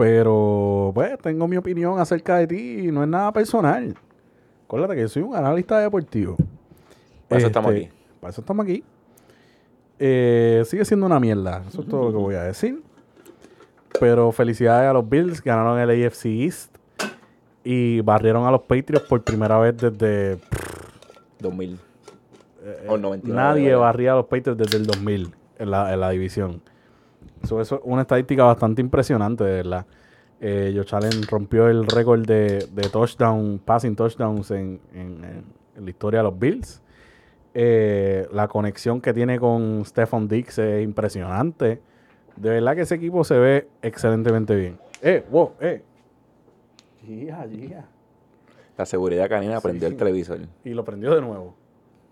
[0.00, 3.94] Pero, pues, tengo mi opinión acerca de ti y no es nada personal.
[4.64, 6.36] Acuérdate que yo soy un analista deportivo.
[7.28, 7.94] Para eso estamos Este, aquí.
[8.18, 8.82] Para eso estamos aquí.
[9.98, 12.82] Eh, sigue siendo una mierda, eso es todo lo que voy a decir.
[14.00, 16.74] Pero felicidades a los Bills, ganaron el AFC East
[17.62, 20.38] y barrieron a los Patriots por primera vez desde
[21.40, 21.78] 2000.
[22.88, 23.36] o 99.
[23.36, 26.62] Nadie barría a los Patriots desde el 2000 en la, en la división.
[27.42, 29.86] Eso, es una estadística bastante impresionante, de verdad.
[30.40, 35.44] Eh, Josh Allen rompió el récord de, de touchdown, passing touchdowns en, en-
[35.82, 36.82] la historia de los Bills.
[37.54, 41.80] Eh, la conexión que tiene con Stephon Diggs es impresionante.
[42.36, 44.78] De verdad que ese equipo se ve excelentemente bien.
[45.02, 45.82] Eh, wow, eh.
[47.06, 47.84] Gia, gia.
[48.76, 50.38] La seguridad canina prendió el televisor.
[50.64, 51.54] Y lo prendió de nuevo.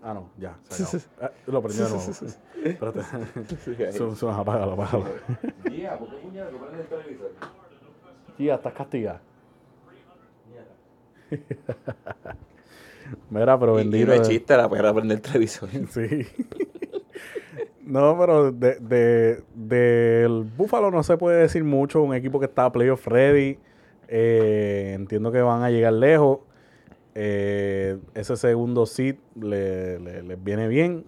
[0.01, 0.55] Ah, no, ya.
[0.69, 1.03] se acabó.
[1.21, 2.11] Ah, lo prendió de nuevo.
[2.63, 3.91] Espérate.
[3.93, 5.05] Su- su- apágalo, apágalo.
[5.69, 7.31] Gia, ¿por qué puñal no prende el televisor?
[8.37, 9.21] Tía, estás castigada.
[13.29, 14.07] Mira, pero Y, y bendito.
[14.07, 15.69] no es chiste, la perra prende el televisor.
[15.89, 16.27] Sí.
[17.81, 22.01] no, pero de, de- del Búfalo no se puede decir mucho.
[22.03, 23.57] Un equipo que está playoff ready.
[24.07, 26.39] Eh, entiendo que van a llegar lejos.
[27.21, 31.03] Eh, ese segundo seed le- le- les viene bien.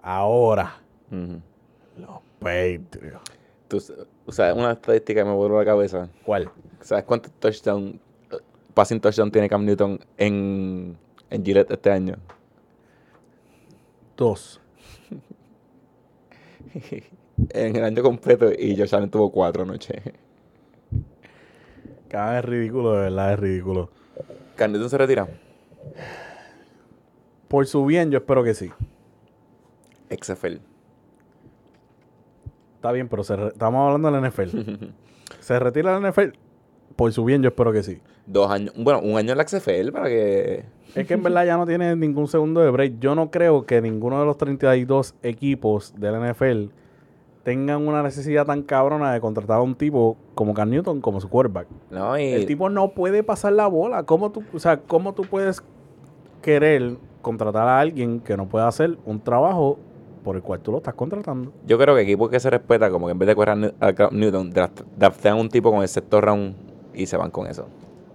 [0.00, 3.30] Ahora, los Patriots.
[3.68, 3.76] Tú
[4.24, 6.08] o sea, una estadística que me voló la cabeza.
[6.24, 6.50] ¿Cuál?
[6.80, 8.00] ¿Sabes cuántos touchdown,
[8.30, 8.36] eh,
[8.72, 10.96] passing touchdown tiene Cam Newton en,
[11.28, 12.16] en Gillette este año?
[14.16, 14.62] Dos.
[17.50, 20.00] en el año completo y Josh Allen tuvo cuatro anoche.
[22.08, 23.90] Cada vez es ridículo, de verdad es ridículo.
[24.58, 25.28] Newton se retira.
[27.48, 28.70] Por su bien, yo espero que sí.
[30.10, 30.58] XFL.
[32.76, 34.84] Está bien, pero se re- estamos hablando de la NFL.
[35.40, 36.36] ¿Se retira la NFL?
[36.96, 38.00] Por su bien, yo espero que sí.
[38.26, 40.64] Dos años, bueno, un año en la XFL para que...
[40.94, 42.98] Es que en verdad ya no tiene ningún segundo de break.
[42.98, 46.66] Yo no creo que ninguno de los 32 equipos de la NFL
[47.48, 51.30] tengan una necesidad tan cabrona de contratar a un tipo como Cam Newton como su
[51.30, 51.66] quarterback.
[51.90, 54.02] No, y El tipo no puede pasar la bola.
[54.02, 55.62] ¿Cómo tú, o sea, ¿cómo tú puedes
[56.42, 59.78] querer contratar a alguien que no pueda hacer un trabajo
[60.24, 61.50] por el cual tú lo estás contratando?
[61.66, 64.10] yo creo que equipos que se respeta, como que en vez de correr a Cam
[64.12, 66.54] Newton, draft- draftean un tipo con el sexto round
[66.92, 67.66] y se van con eso.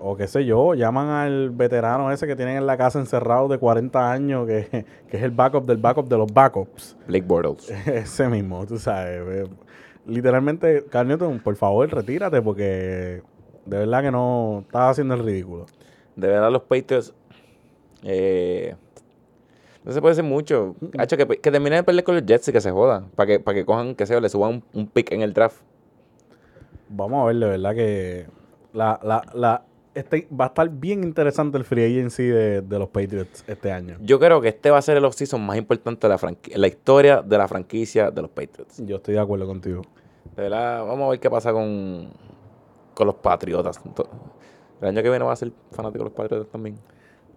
[0.05, 3.57] O qué sé yo, llaman al veterano ese que tienen en la casa encerrado de
[3.57, 4.67] 40 años, que,
[5.09, 6.97] que es el backup del backup de los backups.
[7.07, 7.69] Blake Bortles.
[7.87, 9.21] Ese mismo, tú sabes.
[9.25, 9.47] eh,
[10.05, 13.21] Literalmente, Carl Newton, por favor, retírate porque
[13.65, 15.67] de verdad que no estás haciendo el ridículo.
[16.17, 17.13] De verdad, los Patriots.
[18.03, 18.75] eh,
[19.85, 20.75] no se puede decir mucho.
[20.97, 23.09] Hacho, que, que terminen de perder con los Jets y que se jodan.
[23.15, 25.61] Para que, para que cojan, que sea, le suban un, un pick en el draft.
[26.89, 28.25] Vamos a ver, de verdad que
[28.73, 29.63] la, la, la,
[29.93, 33.97] este, va a estar bien interesante el free agency de, de los Patriots este año.
[34.01, 37.21] Yo creo que este va a ser el offseason más importante de la, la historia
[37.21, 38.81] de la franquicia de los Patriots.
[38.85, 39.83] Yo estoy de acuerdo contigo.
[40.35, 42.09] De verdad, vamos a ver qué pasa con,
[42.93, 43.79] con los Patriotas.
[44.81, 46.77] El año que viene va a ser fanático de los Patriotas también.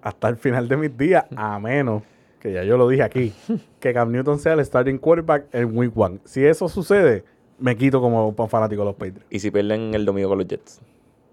[0.00, 2.02] Hasta el final de mis días, a menos
[2.40, 3.32] que ya yo lo dije aquí,
[3.80, 6.20] que Cam Newton sea el starting quarterback en Week One.
[6.24, 7.24] Si eso sucede,
[7.58, 9.26] me quito como fanático de los Patriots.
[9.30, 10.80] Y si pierden el domingo con los Jets.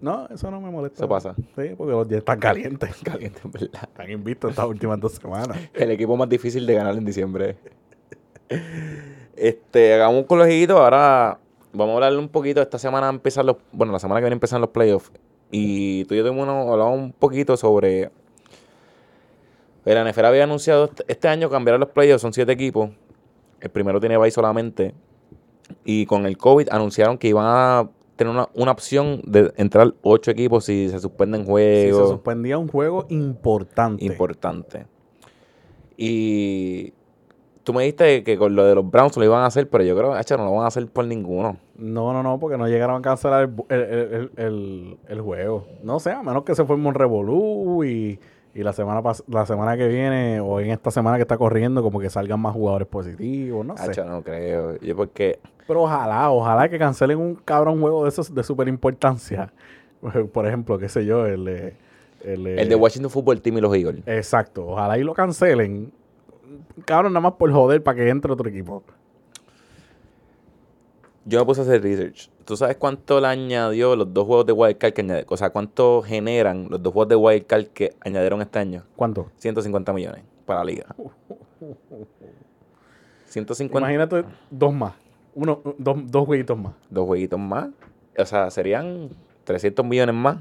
[0.00, 0.98] No, eso no me molesta.
[0.98, 1.34] Eso pasa.
[1.56, 2.94] Sí, porque los Jets están calientes.
[3.02, 3.82] Caliente, en verdad.
[3.84, 5.56] Están invictos estas últimas dos semanas.
[5.74, 7.56] El equipo más difícil de ganar en diciembre.
[9.36, 10.78] Este, hagamos un colegito.
[10.78, 11.38] Ahora
[11.72, 12.60] vamos a hablarle un poquito.
[12.60, 13.56] Esta semana empiezan los.
[13.72, 15.10] Bueno, la semana que viene empiezan los playoffs.
[15.50, 18.10] Y tú y yo tuvimos uno- hablamos un poquito sobre.
[19.84, 22.22] La NFL había anunciado este, este año cambiar los playoffs.
[22.22, 22.90] Son siete equipos.
[23.60, 24.94] El primero tiene bye solamente.
[25.84, 30.30] Y con el COVID anunciaron que iban a tener una, una opción de entrar ocho
[30.30, 34.04] equipos si se suspenden Si se juegos suspendía un juego importante.
[34.04, 34.86] importante.
[35.96, 36.92] Y
[37.62, 39.96] tú me dijiste que con lo de los Browns lo iban a hacer, pero yo
[39.96, 41.56] creo que no lo van a hacer por ninguno.
[41.76, 45.66] no, no, no, porque no llegaron a cancelar el, el, el- el- juego.
[45.82, 48.18] No sé, a menos que se forme un revolú y,
[48.54, 52.00] y la semana la semana que viene o en esta semana que está corriendo como
[52.00, 54.04] que salgan más jugadores positivos, no sé.
[54.04, 54.78] No creo.
[54.80, 59.52] Yo porque Pero ojalá, ojalá que cancelen un cabrón juego de esos de súper importancia.
[60.32, 61.76] Por ejemplo, qué sé yo, el, de-
[62.22, 64.02] el, el de Washington Football Team y los Eagles.
[64.06, 65.92] Exacto, ojalá y lo cancelen.
[66.84, 68.82] cabrón, nada más por joder para que entre otro equipo.
[71.26, 72.28] Yo me puse a hacer research.
[72.44, 75.28] ¿Tú sabes cuánto le añadió los dos juegos de Wildcard que añadieron?
[75.32, 78.82] O sea, ¿cuánto generan los dos juegos de Wildcard que añadieron este año?
[78.96, 79.30] ¿Cuánto?
[79.38, 80.94] 150 millones para la liga.
[83.26, 83.78] 150.
[83.78, 84.92] Imagínate dos más.
[85.34, 86.74] Uno, dos, dos jueguitos más.
[86.90, 87.70] Dos jueguitos más.
[88.16, 89.10] O sea, serían
[89.44, 90.38] 300 millones más.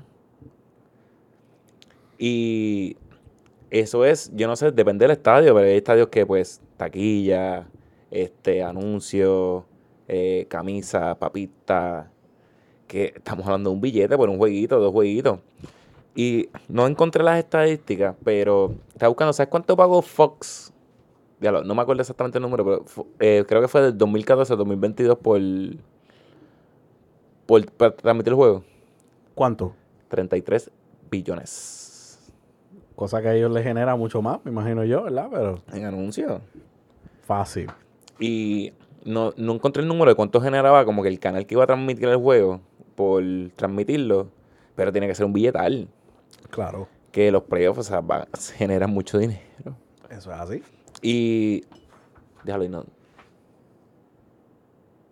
[2.17, 2.95] Y
[3.69, 7.67] eso es, yo no sé, depende del estadio, pero hay estadios que pues taquilla,
[8.11, 9.63] este, anuncios,
[10.07, 12.11] eh, camisa, papita,
[12.87, 15.39] que estamos hablando de un billete por un jueguito, dos jueguitos.
[16.15, 20.72] Y no encontré las estadísticas, pero estaba buscando, ¿sabes cuánto pagó Fox?
[21.51, 25.17] No me acuerdo exactamente el número, pero eh, creo que fue del 2014 al 2022
[25.17, 25.41] por,
[27.45, 28.63] por, para transmitir el juego.
[29.35, 29.73] ¿Cuánto?
[30.09, 30.71] 33
[31.09, 31.83] billones
[32.95, 35.27] Cosa que a ellos les genera mucho más, me imagino yo, ¿verdad?
[35.31, 36.41] Pero en anuncios.
[37.25, 37.71] fácil.
[38.19, 38.71] Y
[39.03, 41.67] no, no encontré el número de cuánto generaba como que el canal que iba a
[41.67, 42.61] transmitir el juego
[42.95, 43.23] por
[43.55, 44.29] transmitirlo,
[44.75, 45.87] pero tiene que ser un billetal.
[46.51, 46.87] Claro.
[47.11, 48.03] Que los playoffs o sea,
[48.55, 49.75] generan mucho dinero.
[50.09, 50.63] Eso es así.
[51.03, 51.65] Y.
[52.43, 52.85] Déjalo ahí, no.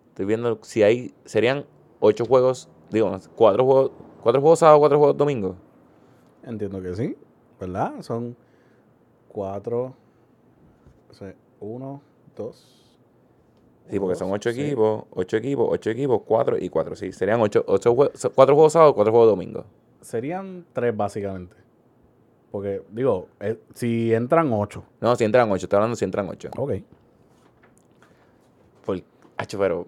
[0.10, 1.14] Estoy viendo si hay.
[1.26, 1.66] Serían
[2.00, 2.68] ocho juegos.
[2.90, 3.92] Digo, cuatro juegos.
[4.24, 5.56] Cuatro juegos sábado, cuatro juegos domingo.
[6.44, 7.18] Entiendo que sí,
[7.60, 8.02] ¿verdad?
[8.02, 8.36] Son
[9.28, 9.96] cuatro,
[11.10, 12.02] o sea, uno,
[12.36, 12.78] dos.
[13.90, 14.62] Sí, porque son ocho sí.
[14.62, 16.96] equipos, ocho equipos, ocho equipos, cuatro y cuatro.
[16.96, 19.66] Sí, serían ocho, ocho juegos, cuatro juegos sábado, cuatro juegos domingo.
[20.02, 21.56] Serían tres básicamente.
[22.52, 24.84] Porque, digo, eh, si entran ocho.
[25.00, 26.50] No, si entran ocho, estoy hablando si entran ocho.
[26.58, 26.74] Ok.
[28.86, 29.02] Por,
[29.38, 29.88] hacho, pero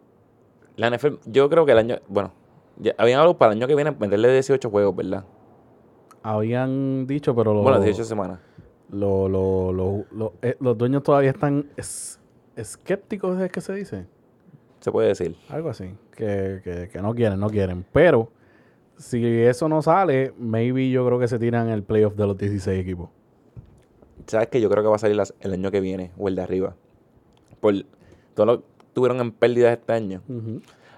[0.76, 2.32] la NFL, yo creo que el año, bueno,
[2.78, 5.26] ya habían hablado para el año que viene meterle 18 juegos, ¿verdad?
[6.22, 8.40] Habían dicho, pero lo- Bueno, 18 semanas.
[8.92, 12.20] lo- lo- lo- lo- eh, los dueños todavía están es-
[12.56, 14.06] escépticos, ¿es que se dice?
[14.80, 15.36] Se puede decir.
[15.50, 15.96] Algo así.
[16.16, 17.86] Que, que- que no quieren, no quieren.
[17.92, 18.30] Pero,
[18.98, 22.80] si eso no sale, maybe yo creo que se tiran el playoff de los 16
[22.80, 23.10] equipos.
[24.28, 26.36] ¿Sabes que Yo creo que va a salir las- el año que viene o el
[26.36, 26.76] de arriba.
[27.60, 27.74] Por
[28.34, 30.22] todo lo que tuvieron en pérdidas este año.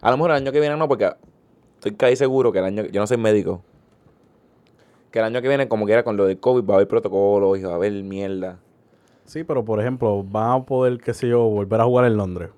[0.01, 1.11] A lo mejor el año que viene no, porque
[1.75, 3.61] estoy casi seguro que el año, yo no soy médico,
[5.11, 7.57] que el año que viene, como quiera, con lo del COVID, va a haber protocolos
[7.57, 8.59] y va a haber mierda.
[9.23, 12.49] Sí, pero por ejemplo, van a poder, qué sé yo, volver a jugar en Londres.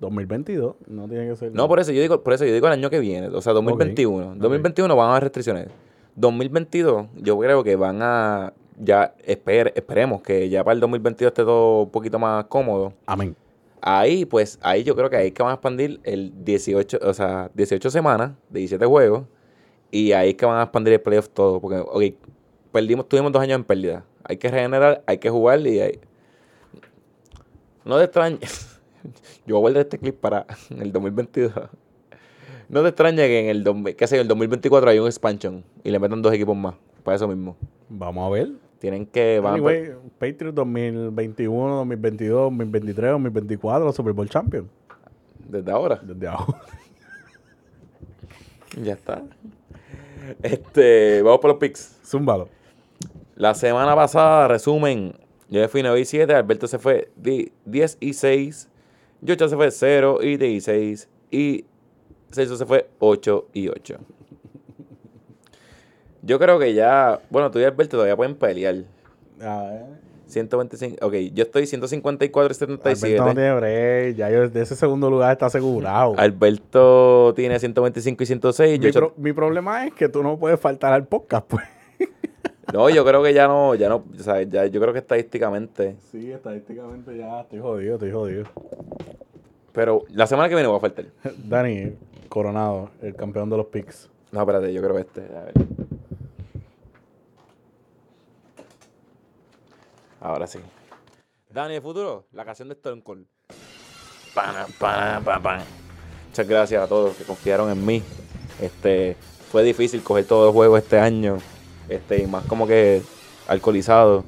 [0.00, 1.52] 2022, no tiene que ser.
[1.52, 3.52] No, por eso yo digo, por eso yo digo el año que viene, o sea,
[3.52, 4.34] 2021.
[4.36, 5.68] 2021 van a haber restricciones.
[6.16, 11.42] 2022, yo creo que van a ya esper- esperemos que ya para el 2022 esté
[11.44, 12.92] todo un poquito más cómodo.
[13.06, 13.36] Amén.
[13.80, 17.12] Ahí, pues, ahí yo creo que ahí es que van a expandir el 18, o
[17.14, 19.24] sea, 18 semanas de 17 juegos.
[19.90, 21.60] Y ahí es que van a expandir el playoff todo.
[21.60, 22.02] Porque, ok,
[22.72, 24.04] perdimos, tuvimos dos años en pérdida.
[24.24, 26.00] Hay que regenerar, hay que jugar y ahí.
[27.84, 28.70] No te extrañes.
[29.46, 30.46] Yo voy a guardar este clip para
[30.80, 31.52] el 2022.
[32.68, 35.90] No te extrañe que en el, 2000 qué sé el 2024 hay un expansion y
[35.90, 36.74] le metan dos equipos más.
[37.02, 37.56] Para eso mismo.
[37.88, 38.48] Vamos a ver.
[38.78, 39.38] Tienen que.
[39.40, 44.68] Van a- Patriots 2021, 2022, 2023, 2024, los Super Bowl Champions.
[45.48, 46.00] desde ahora.
[46.02, 46.60] Desde ahora.
[48.82, 49.22] Ya está.
[50.42, 51.96] Este, vamos por los picks.
[52.04, 52.48] Zúmbalo.
[53.36, 55.14] La semana pasada, resumen,
[55.48, 58.68] yo me fui 9 y 7, Alberto se fue di- 10 y 6,
[59.24, 61.64] Yocha se fue 0 y 16 y
[62.30, 63.96] Celso se fue 8 y 8.
[66.22, 68.76] Yo creo que ya, bueno, tú y Alberto todavía pueden pelear.
[69.42, 70.04] A ver.
[70.26, 73.06] 125, ok, yo estoy 154 y 77.
[73.06, 74.16] Alberto no tiene break.
[74.16, 76.14] Ya yo de ese segundo lugar está asegurado.
[76.16, 78.78] Alberto tiene 125 y 106.
[78.80, 81.64] mi, Yocha- pro- mi problema es que tú no puedes faltar al podcast, pues.
[82.72, 85.96] No, yo creo que ya no, ya no, o sea, ya, yo creo que estadísticamente.
[86.10, 88.44] Sí, estadísticamente ya estoy jodido, estoy jodido.
[89.72, 91.06] Pero la semana que viene voy a faltar.
[91.36, 91.96] Dani,
[92.28, 94.08] Coronado, el campeón de los picks.
[94.32, 95.20] No, espérate, yo creo que este.
[95.36, 95.54] A ver.
[100.20, 100.58] Ahora sí.
[101.50, 103.26] Dani, de futuro, la canción de Stone Cold.
[104.34, 105.62] Pana, pana, pa, pa.
[106.28, 108.02] Muchas gracias a todos que confiaron en mí.
[108.60, 109.16] Este,
[109.50, 111.38] fue difícil coger todo el juego este año.
[111.88, 113.02] Este, y más como que
[113.48, 114.24] alcoholizado.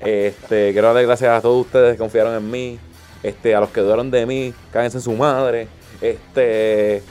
[0.00, 2.78] Este, quiero darle gracias a todos ustedes que confiaron en mí.
[3.22, 5.68] Este, a los que dudaron de mí, cáguense en su madre.
[6.00, 7.02] Este,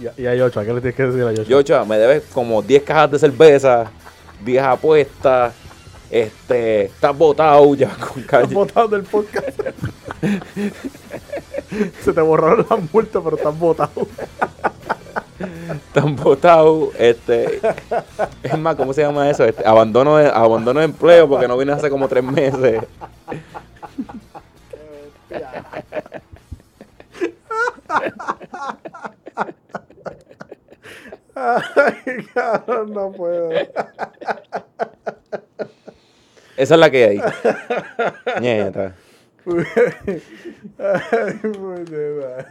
[0.00, 1.48] Y, a- y a Yocho, ¿qué le tienes que decir a Yocho?
[1.48, 3.90] Yocha, me debes como 10 cajas de cerveza,
[4.44, 5.54] 10 apuestas,
[6.10, 8.54] este, estás botado ya con Estás calle.
[8.54, 9.58] botado del podcast.
[12.04, 13.90] Se te borraron las multas, pero estás botado.
[15.88, 16.94] Están votados.
[16.98, 17.60] Este,
[18.42, 19.44] es más, ¿cómo se llama eso?
[19.44, 22.82] Este, abandono, de, abandono de empleo porque no vine hace como tres meses.
[31.34, 33.50] Ay, cabrón, no puedo.
[36.56, 37.20] Esa es la que hay.
[38.40, 38.94] Nieta.
[40.78, 42.48] Ay, puñeta.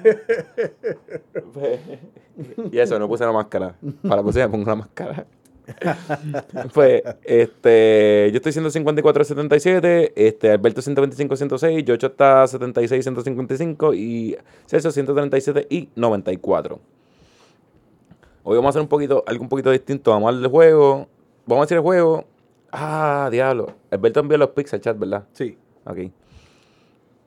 [2.71, 3.75] Y eso, no puse la máscara.
[4.01, 5.25] Para la próxima pongo una máscara.
[6.73, 14.37] pues, este, yo estoy 154 77, este, Alberto 125 106, Yocho está 76 155 y
[14.67, 16.79] Celso 137 y 94.
[18.43, 20.11] Hoy vamos a hacer un poquito, algo un poquito distinto.
[20.11, 21.07] Vamos a hablar del juego.
[21.47, 22.25] Vamos a decir el juego.
[22.71, 23.73] Ah, diablo.
[23.89, 25.25] Alberto envió los pics al chat, ¿verdad?
[25.33, 25.57] Sí.
[25.85, 25.97] Ok.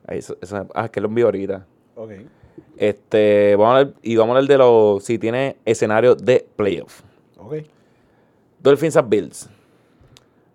[0.09, 1.65] Eso, eso- ah, es que lo envió ahorita.
[1.95, 2.11] Ok.
[2.77, 7.01] Este, vamos a hablar, y vamos a hablar de los, si tiene escenario de playoff.
[7.37, 7.55] Ok.
[8.59, 9.49] Dolphins a Bills.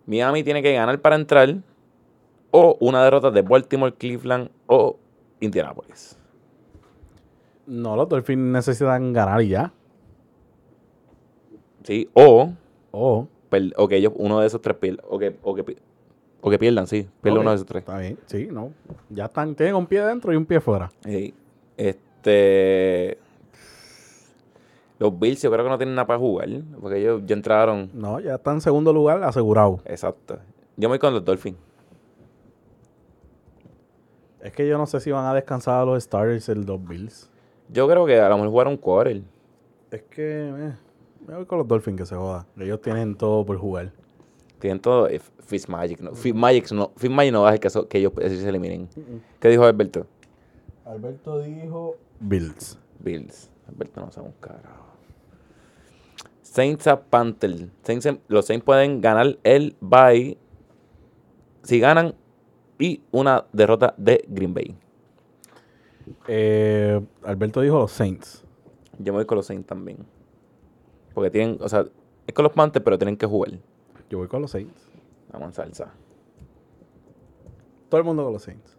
[0.06, 1.54] Miami tiene que ganar para entrar.
[2.50, 4.96] O una derrota de Baltimore, Cleveland o
[5.40, 6.16] Indianapolis.
[7.66, 9.72] No, los Dolphins necesitan ganar y ya.
[11.82, 12.08] ¿Sí?
[12.14, 12.52] O,
[12.92, 13.28] o
[13.88, 14.76] que ellos, uno de esos tres.
[15.08, 15.76] O que, o que,
[16.46, 17.08] o que pierdan, sí.
[17.22, 17.80] Pierdan Ok, uno de esos tres.
[17.80, 18.18] Está bien.
[18.26, 18.70] Sí, no.
[19.08, 20.92] Ya están, tienen un pie dentro y un pie fuera.
[21.02, 21.32] Sí.
[21.74, 23.16] Este.
[24.98, 26.50] Los Bills yo creo que no tienen nada para jugar.
[26.78, 27.88] Porque ellos ya entraron.
[27.94, 29.80] No, ya están en segundo lugar asegurado.
[29.86, 30.38] Exacto.
[30.76, 31.56] Yo me voy con los Dolphins.
[34.42, 37.30] Es que yo no sé si van a descansar a los starters el dos Bills.
[37.70, 39.22] Yo creo que a lo mejor jugaron un quarter.
[39.90, 40.72] Es que eh,
[41.26, 42.46] me voy con los Dolphins que se joda.
[42.58, 43.92] Ellos tienen todo por jugar.
[44.64, 45.08] Tienen todo.
[45.08, 46.14] eh, Fitzmagic, no.
[46.14, 48.88] Fitzmagic no, Fitzmagic no va a que, eso- que ellos así se eliminen.
[49.38, 50.06] ¿Qué dijo Alberto?
[50.86, 52.78] Alberto dijo Bills.
[52.98, 53.50] Bills.
[53.68, 54.86] Alberto no sabe un carajo.
[56.40, 57.66] Saints a Panthers.
[57.82, 60.38] Saints en- los Saints pueden ganar el bye
[61.62, 62.14] si ganan
[62.78, 64.74] y una derrota de Green Bay.
[66.26, 68.42] Eh, Alberto dijo los Saints.
[68.98, 69.98] Yo me voy con los Saints también.
[71.12, 71.84] Porque tienen, o sea,
[72.26, 73.52] es con los Panthers, pero tienen que jugar.
[74.10, 74.88] Yo voy con los Saints.
[75.32, 75.92] Vamos en salsa.
[77.88, 78.76] Todo el mundo con los Saints.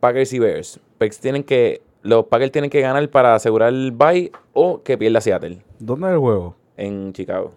[0.00, 0.80] Packers y Bears.
[0.98, 5.20] Packers tienen que, los Packers tienen que ganar para asegurar el bye o que pierda
[5.20, 6.54] Seattle ¿Dónde es el juego?
[6.76, 7.52] en Chicago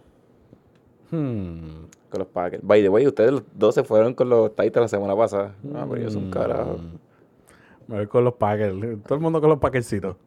[1.10, 1.86] Hmm.
[2.10, 2.62] con los Packers.
[2.66, 5.56] By the way, ustedes los dos se fueron con los Titans la semana pasada.
[5.74, 6.80] Ah, pero ellos son carajo.
[7.88, 8.74] Me voy con los Packers.
[9.04, 10.18] Todo el mundo con los Packercitos.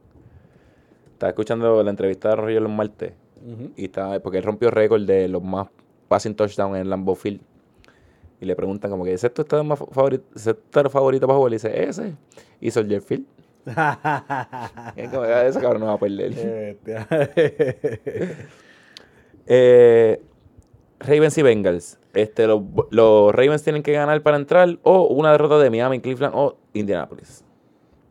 [1.13, 3.13] Estaba escuchando la entrevista de Roger los martes
[3.77, 5.69] y estaba, porque él rompió récord de los más
[6.09, 7.41] passing touchdown en Lambeau Field.
[8.41, 10.57] Y le preguntan como que, ¿ese es estadio más favorito, es
[10.91, 11.53] favorito para jugar?
[11.53, 12.15] Y dice, ese.
[12.61, 13.27] Y Soldier Field.
[13.77, 16.79] "Ah, ese cabrón no va a perder.
[19.53, 20.23] Eh,
[21.01, 21.99] Ravens y Bengals.
[22.15, 26.35] Este, los, los Ravens tienen que ganar para entrar o una derrota de Miami, Cleveland
[26.37, 27.45] o Indianapolis.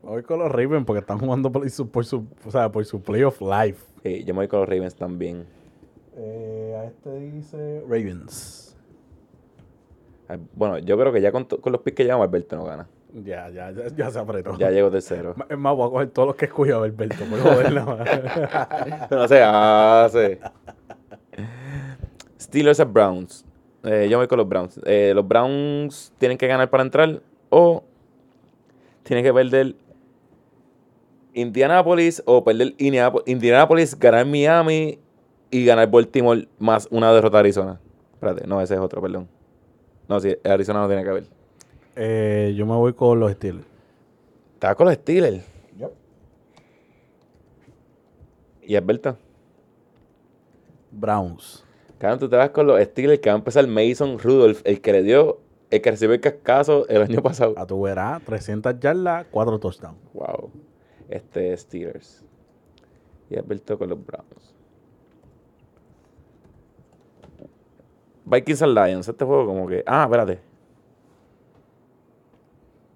[0.02, 3.02] Voy con los Ravens porque están jugando por su, por su, o sea, por su
[3.02, 3.40] playoff.
[4.04, 5.46] Sí, yo me voy con los Ravens también.
[6.16, 8.78] Eh, a este dice Ravens.
[10.28, 12.88] Ah, Bueno, yo creo que ya con, los picks que llevamos, Alberto no gana.
[13.14, 14.58] Ya, ya, ya, ya se apretó.
[14.58, 15.36] Ya llegó tercero.
[15.50, 19.12] Es más, voy a coger todos los que escogió Alberto, por joder, nada más.
[19.12, 20.40] no se hace.
[22.40, 23.46] Steelers a Browns.
[23.84, 24.80] Eh, yo me voy con los Browns.
[24.86, 27.84] Eh, los Browns tienen que ganar para entrar o
[29.04, 29.76] tienen que perder
[31.34, 35.00] Indianapolis o perder Indianapo- Indianapolis, ganar Miami
[35.52, 37.80] y ganar Baltimore más una derrota de Arizona.
[38.14, 39.28] Espérate, no, ese es otro, perdón.
[40.08, 41.24] No, sí, Arizona no tiene que ver.
[41.96, 43.66] Eh, yo me voy con los Steelers.
[44.56, 45.44] Estaba con los Steelers.
[48.62, 49.18] ¿Y Alberto?
[50.92, 51.66] Browns.
[51.98, 54.92] Cabrón, tú te vas con los Steelers que va a empezar Mason Rudolph, el que
[54.92, 57.54] le dio, el que recibió el cascazo el año pasado.
[57.58, 59.98] A tu verás, 300 yardas, 4 touchdowns.
[60.14, 60.52] Wow.
[61.10, 62.24] Este es Steelers.
[63.30, 64.56] Y Alberto con los Browns.
[68.26, 69.08] Vikings and Lions.
[69.08, 69.84] Este juego como que...
[69.86, 70.40] Ah, espérate.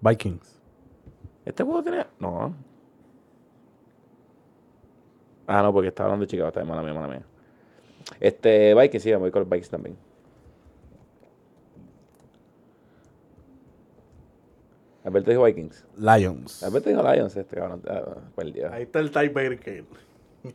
[0.00, 0.60] Vikings.
[1.44, 2.06] Este juego tiene...
[2.20, 2.54] No.
[5.46, 6.48] Ah, no, porque estaba hablando de Chicago.
[6.48, 7.22] Está de mala mía, mala mía.
[8.20, 9.96] Este, Vikings, sí, me voy con los Vikings también.
[15.04, 15.84] Alberto dijo Vikings.
[15.98, 16.62] Lions.
[16.62, 17.82] Alberto dijo Lions, este cabrón.
[17.86, 18.02] Ah,
[18.34, 18.72] perdió.
[18.72, 19.84] Ahí está el tiebreaker.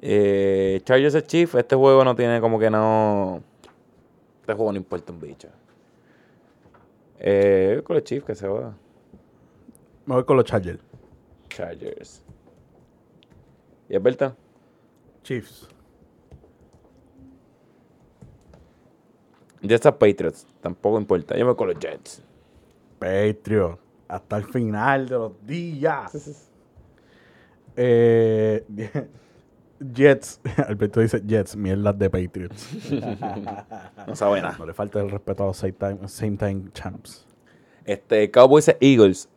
[0.00, 1.52] Eh, Chargers es Chief.
[1.56, 3.42] Este juego no tiene como que no.
[4.42, 5.48] Este juego no importa un bicho.
[7.18, 8.76] Eh, con los Chiefs que se va.
[10.06, 10.78] Me voy con los Chargers.
[11.48, 12.22] Chargers.
[13.88, 14.36] ¿Y Alberto?
[15.24, 15.68] Chiefs.
[19.62, 20.46] Jets a Patriots.
[20.60, 21.34] Tampoco importa.
[21.34, 22.22] Yo me voy con los Jets.
[22.98, 23.78] Patriot.
[24.08, 26.48] Hasta el final de los días.
[27.76, 28.64] Eh,
[29.80, 30.40] Jets.
[30.66, 32.68] Alberto dice Jets, mierdas de Patriots.
[34.06, 34.56] No sabe nada.
[34.58, 37.26] No le falta el respeto a los same time, same time champs.
[37.84, 39.28] Este, Cowboys e Eagles.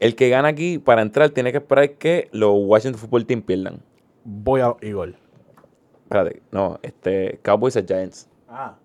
[0.00, 3.80] El que gana aquí para entrar tiene que esperar que los Washington Football Team pierdan.
[4.24, 5.14] Voy a Eagle.
[6.02, 8.28] Espérate, no, este, Cowboys e Giants.
[8.48, 8.76] Ah.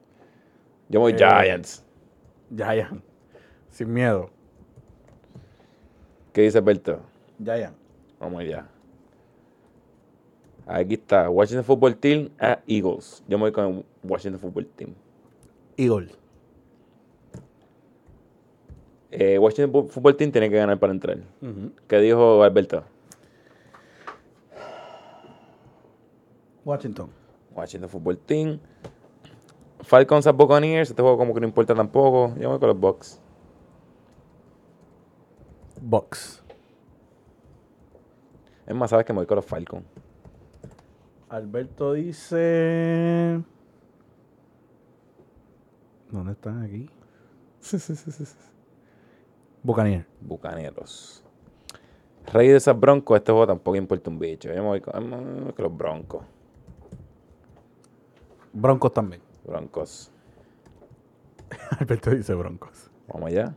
[0.90, 1.86] Yo voy Eh, Giants.
[2.56, 3.02] Giant.
[3.70, 4.30] Sin miedo.
[6.34, 7.00] ¿Qué dice Alberto?
[7.44, 7.76] Giant.
[8.20, 8.68] Vamos allá.
[10.66, 13.24] Aquí está, Washington Football Team a Eagles.
[13.28, 14.94] Yo me voy con Washington Football Team.
[15.78, 16.10] Eagle.
[19.12, 21.18] Eh, Washington Football Team tiene que ganar para entrar.
[21.88, 22.84] ¿Qué dijo Alberto?
[26.66, 27.10] Washington.
[27.56, 28.60] Washington Football Team.
[29.90, 30.92] Falcons a Buccaneers.
[30.92, 32.36] Este juego como que no importa tampoco.
[32.36, 33.20] Yo me voy con los Bucks.
[35.82, 36.44] Box.
[38.68, 39.84] Es más, sabes que me voy con los Falcons.
[41.30, 43.42] Alberto dice.
[46.12, 46.88] ¿Dónde están aquí?
[49.64, 50.06] Buccaneer.
[50.22, 51.24] Bucaneros.
[52.32, 53.18] Reyes a Broncos.
[53.18, 54.50] Este juego tampoco importa un bicho.
[54.50, 56.24] Yo me voy con, me voy con los Broncos.
[58.54, 59.29] Broncos también.
[59.50, 60.12] Broncos.
[61.80, 62.90] Alberto dice Broncos.
[63.08, 63.56] Vamos allá.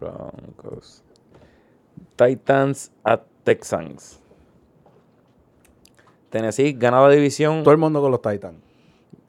[0.00, 1.04] Broncos.
[2.16, 4.20] Titans a Texans.
[6.30, 7.62] Tennessee gana la división.
[7.62, 8.58] Todo el mundo con los Titans.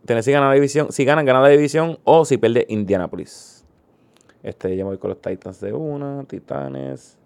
[0.06, 0.92] Tennessee gana la división.
[0.92, 2.00] Si ganan, gana la división.
[2.04, 3.66] O si pierde Indianapolis.
[4.42, 6.24] Este, yo me voy con los Titans de una.
[6.24, 7.18] Titanes.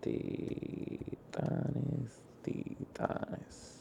[0.00, 1.08] Titanes.
[2.42, 3.77] Titanes.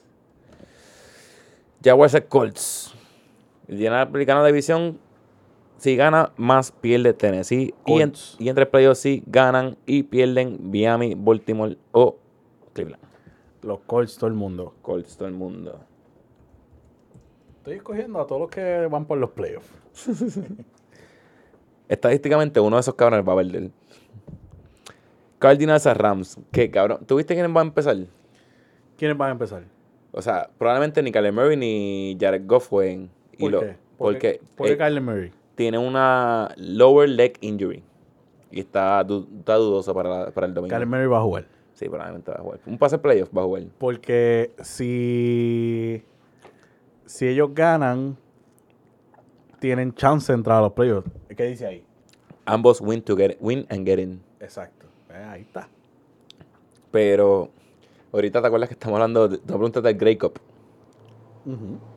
[1.83, 2.93] Jaguars Colts.
[3.67, 4.99] Indianapolis gana la división.
[5.77, 7.73] Si gana, más pierde Tennessee.
[7.85, 12.17] Y, en- y entre playoffs, si ganan y pierden Miami, Baltimore o
[12.73, 13.03] Cleveland.
[13.61, 14.73] Los Colts, todo el mundo.
[14.81, 15.79] Colts, todo el mundo.
[17.57, 19.69] Estoy escogiendo a todos los que van por los playoffs.
[21.89, 23.71] Estadísticamente, uno de esos cabrones va a perder.
[25.39, 26.37] Cardinals a Rams.
[26.51, 27.05] ¿Qué cabrón?
[27.05, 27.95] ¿Tuviste quiénes van a empezar?
[28.97, 29.63] ¿Quiénes van a empezar?
[30.17, 33.09] O sea, probablemente ni Kyler Murray ni Jared Goff jueguen.
[33.33, 33.75] Y ¿Por lo- qué?
[33.97, 35.31] Porque ¿Por qué eh, Kyler Murray?
[35.55, 37.83] tiene una lower leg injury.
[38.51, 40.73] Y está, du- está dudoso para, la- para el domingo.
[40.73, 41.45] Kyler Murray va a jugar.
[41.73, 42.59] Sí, probablemente va a jugar.
[42.65, 43.63] Un pase playoff va a jugar.
[43.77, 46.01] Porque si,
[47.05, 48.17] si ellos ganan,
[49.59, 51.09] tienen chance de entrar a los playoffs.
[51.35, 51.83] ¿Qué dice ahí?
[52.45, 54.21] Ambos win, to get, win and get in.
[54.39, 54.87] Exacto.
[55.11, 55.67] Eh, ahí está.
[56.89, 57.49] Pero
[58.17, 60.39] ahorita te acuerdas que estamos hablando, de, tú me preguntaste del Grey Cup.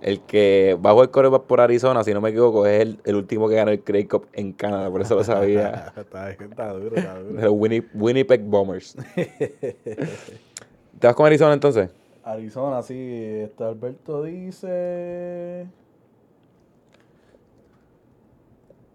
[0.01, 3.17] El que va a jugar coreback por Arizona, si no me equivoco, es el, el
[3.17, 5.93] último que ganó el Grey Cup en Canadá, por eso lo sabía.
[5.97, 7.41] está, está duro, está De duro.
[7.43, 8.97] los Winni- Winnipeg Bombers.
[9.17, 11.91] ¿Te vas con Arizona entonces?
[12.23, 12.95] Arizona, sí.
[12.97, 15.67] Este Alberto dice.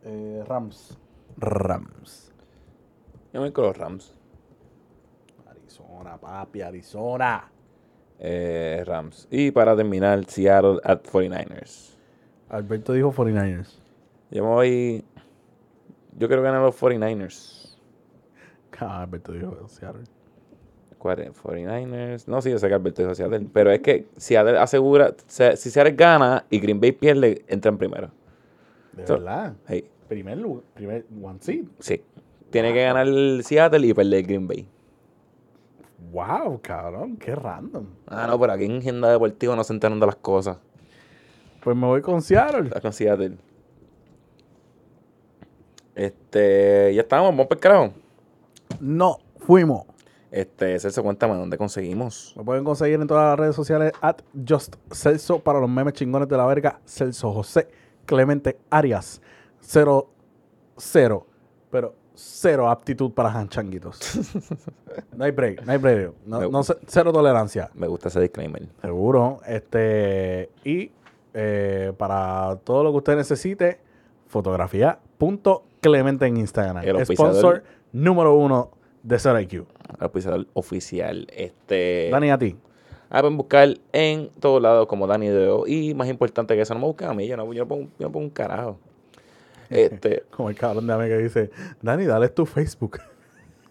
[0.06, 0.98] Eh, Rams.
[1.38, 2.32] Rams.
[3.34, 4.14] Yo me voy con los Rams.
[5.96, 7.52] Arizona, papi, Arizona.
[8.20, 9.28] Eh, Rams.
[9.32, 11.96] Y para terminar, Seattle at 49ers.
[12.50, 13.78] Alberto dijo 49ers.
[14.32, 15.06] Yo me voy.
[16.18, 17.62] Yo quiero ganar los 49ers.
[18.78, 20.04] Ah, Alberto dijo Seattle.
[21.00, 22.28] Cuare- 49ers.
[22.28, 23.48] No, sí, yo sé que Alberto dijo Seattle.
[23.54, 25.14] Pero es que Seattle asegura.
[25.28, 28.12] se- Si Seattle gana y Green Bay pierde, entran primero.
[28.92, 29.54] De So- verdad.
[29.68, 31.66] Hey, Primer lugar, primer one seed.
[31.80, 32.04] sí.
[32.52, 34.68] Tiene que ganar el Seattle y perder Green Bay.
[36.12, 37.86] Wow, cabrón, qué random.
[38.08, 40.58] Ah, no, pero aquí en Agenda Deportiva no se enteran de las cosas.
[41.64, 42.68] Pues me voy con Seattle.
[42.68, 43.38] Está con Seattle.
[45.96, 47.94] Este, ya estamos, vamos carajo.
[48.80, 49.86] No, fuimos.
[50.30, 52.34] Este, Celso, cuéntame dónde conseguimos.
[52.36, 54.18] Me pueden conseguir en todas las redes sociales at
[54.48, 56.82] Just Celso para los memes chingones de la verga.
[56.86, 57.70] Celso José
[58.06, 59.22] Clemente Arias.
[59.62, 60.10] Cero,
[60.78, 61.26] cero,
[61.72, 64.00] pero cero aptitud para hanchanguitos.
[65.16, 66.12] no hay break, no hay break.
[66.26, 67.70] No, Me- no ce- cero tolerancia.
[67.74, 68.68] Me gusta ese disclaimer.
[68.82, 69.40] Seguro.
[69.46, 70.92] Este, y
[71.34, 73.80] eh, para todo lo que usted necesite,
[74.28, 76.84] fotografía.clemente en Instagram.
[76.84, 77.06] El.
[77.06, 78.72] Sponsor número uno
[79.04, 79.54] de Zero IQ.
[80.00, 81.28] El oficial oficial.
[81.36, 82.10] Este.
[82.12, 82.56] Dani, a ti.
[83.10, 85.68] Ah, pueden buscar en todos lados como Dani Deo.
[85.68, 87.28] Y más importante que eso, no me busquen a mí.
[87.28, 88.78] Yo no, yo no pongo, yo no pongo un carajo.
[89.70, 90.24] Este.
[90.32, 91.52] Como el cabrón de Ame que dice,
[91.82, 93.00] Dani, dale tu Facebook.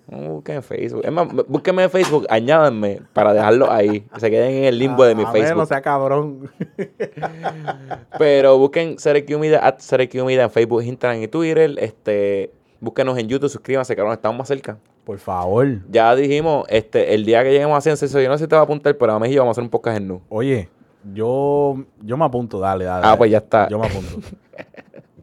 [0.06, 1.02] Busquen en Facebook.
[1.04, 4.06] Es más, búsquenme en Facebook, añádanme para dejarlo ahí.
[4.18, 5.60] Se queden en el limbo de mi A ver, Facebook.
[5.60, 6.50] no sea cabrón.
[8.18, 9.78] Pero busquen CRQ Media, at
[10.12, 11.74] Media en Facebook, Instagram y Twitter.
[11.78, 14.76] Este, búsquenos en YouTube, suscríbanse, cabrón, estamos más cerca.
[15.04, 15.66] Por favor.
[15.90, 18.56] Ya dijimos, este, el día que lleguemos a 100, Celso, yo no sé si te
[18.56, 20.22] va a apuntar, pero a México vamos a hacer un podcast en nu.
[20.28, 20.68] Oye,
[21.12, 23.06] yo, yo me apunto, dale, dale.
[23.06, 23.68] Ah, pues ya está.
[23.68, 24.20] Yo me apunto.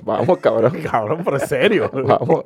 [0.03, 0.73] Vamos, cabrón.
[0.91, 1.89] cabrón, pero en serio.
[1.93, 2.43] Vamos.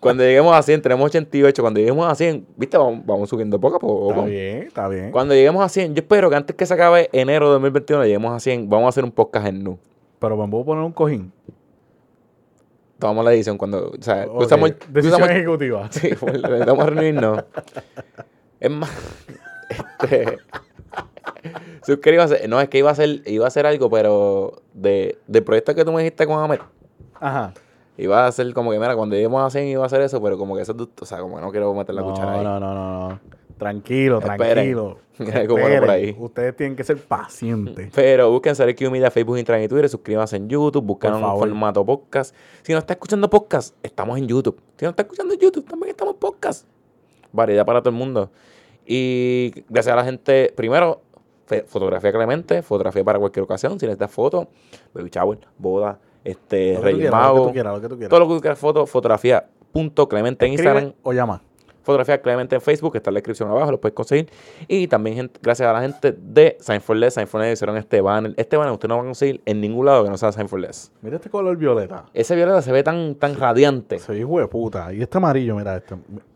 [0.00, 1.62] Cuando lleguemos a 100, tenemos 88.
[1.62, 4.10] Cuando lleguemos a 100, viste, vamos, vamos subiendo poco a poco.
[4.10, 5.10] Está bien, está bien.
[5.12, 8.32] Cuando lleguemos a 100, yo espero que antes que se acabe enero de 2021, lleguemos
[8.34, 9.78] a 100, vamos a hacer un podcast en nu.
[10.18, 11.32] Pero me puedo poner un cojín.
[12.98, 13.90] Tomamos la edición cuando.
[13.98, 15.88] O sea, usamos, Decisión usamos- ejecutiva.
[15.90, 17.44] Sí, pues, necesitamos reunirnos.
[18.60, 18.90] Es más,
[19.70, 20.36] este,
[21.86, 22.46] suscríbase.
[22.48, 25.84] No, es que iba a hacer, iba a hacer algo, pero de, del proyecto que
[25.84, 26.60] tú me dijiste con Ahmed,
[27.14, 27.54] Ajá.
[27.96, 30.38] iba a hacer como que, mira, cuando lleguemos a 100 iba a hacer eso, pero
[30.38, 32.44] como que eso, o sea, como que no quiero meter la no, cuchara ahí.
[32.44, 33.20] no, no, no, no.
[33.60, 34.38] Tranquilo, Esperen.
[34.38, 34.98] tranquilo.
[35.20, 36.16] Bueno por ahí.
[36.18, 37.90] Ustedes tienen que ser pacientes.
[37.94, 39.90] Pero busquen CRQ Media, Facebook, Instagram y Twitter.
[39.90, 40.98] Suscríbanse en YouTube.
[40.98, 42.34] Por un formato podcast.
[42.62, 44.58] Si no está escuchando podcast, estamos en YouTube.
[44.78, 46.66] Si no está escuchando YouTube, también estamos en podcast.
[47.32, 48.30] Variedad para todo el mundo.
[48.86, 51.02] Y gracias a la gente, primero,
[51.66, 53.78] fotografía Clemente, fotografía para cualquier ocasión.
[53.78, 54.48] Si necesitas foto,
[54.94, 58.10] baby shower, boda, este, Lo Reyes lo que tú quieras, lo que tú quieras.
[58.10, 59.46] todo lo que tú quieras, foto, fotografía.
[59.72, 61.42] Punto Clemente en Instagram, o llama.
[61.82, 64.28] Fotografía Clemente en Facebook, que está en la descripción abajo, lo puedes conseguir.
[64.68, 67.76] Y también gente- gracias a la gente de Sign for Less, Sign for Less hicieron
[67.76, 68.34] este banner.
[68.36, 70.60] Este banner usted no va a conseguir en ningún lado que no sea Sign for
[70.60, 70.92] Less.
[71.02, 72.04] Mira este color violeta.
[72.12, 73.98] Ese violeta se ve tan, tan radiante.
[73.98, 74.92] Se ve hijo de puta.
[74.92, 75.94] Y este amarillo, mira, este.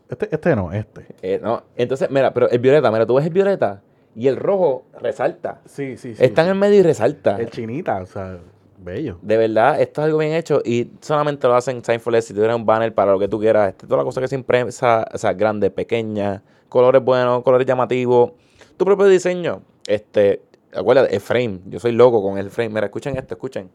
[0.09, 1.05] Este, este no, este.
[1.21, 3.81] Eh, no, entonces, mira, pero el violeta, mira, tú ves el violeta
[4.15, 5.59] y el rojo resalta.
[5.65, 6.23] Sí, sí, sí.
[6.23, 6.51] Está en sí.
[6.51, 7.39] el medio y resalta.
[7.39, 8.39] Es chinita, o sea,
[8.77, 9.19] bello.
[9.21, 12.25] De verdad, esto es algo bien hecho y solamente lo hacen Sign for Less.
[12.25, 14.35] Si tuvieras un banner para lo que tú quieras, este, toda la cosa que se
[14.35, 18.31] impresa, o sea, grande, pequeña, colores buenos, colores llamativos,
[18.77, 19.61] tu propio diseño.
[19.85, 20.41] Este,
[20.73, 21.59] acuérdate, el frame.
[21.65, 22.69] Yo soy loco con el frame.
[22.69, 23.69] Mira, escuchen esto, escuchen.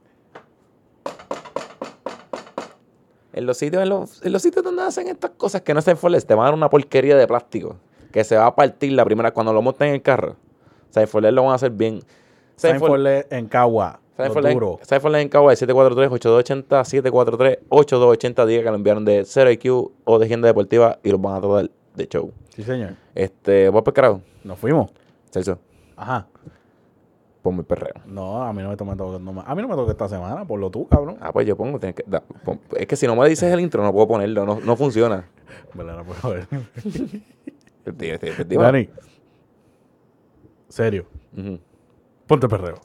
[3.33, 5.99] En los sitios, en los, en los sitios donde hacen estas cosas que no Sign
[5.99, 7.77] for Less, te van a dar una porquería de plástico
[8.13, 10.37] que se va a partir la primera cuando lo monten en el carro.
[10.95, 12.01] Less lo van a hacer bien.
[12.63, 14.01] Less en Cagua.
[14.19, 18.47] Lane en Cagua, 743-8280-743-8280.
[18.47, 21.71] Diga que lo enviaron de 0IQ o de Agenda Deportiva y los van a tratar
[21.95, 22.33] de show.
[22.55, 22.95] Sí, señor.
[23.15, 24.21] Este, ¿vos pescado?
[24.45, 24.91] Nos fuimos.
[25.31, 25.59] Celso,
[25.97, 26.27] Ajá.
[27.43, 27.95] ponme el perreo.
[28.07, 30.59] No, a mí no me toca no a mí no me toca esta semana, por
[30.59, 31.17] lo tú, cabrón.
[31.21, 33.61] Ah, pues yo pongo, tienes que, da, pon- es que si no me dices el
[33.61, 35.29] intro no puedo ponerlo, no, no funciona.
[35.75, 35.99] ¿Verdad?
[35.99, 36.47] No puedo ver.
[37.93, 38.89] Dani.
[40.69, 41.07] Serio.
[41.37, 41.61] Ujú.
[42.27, 42.81] Ponte perreo.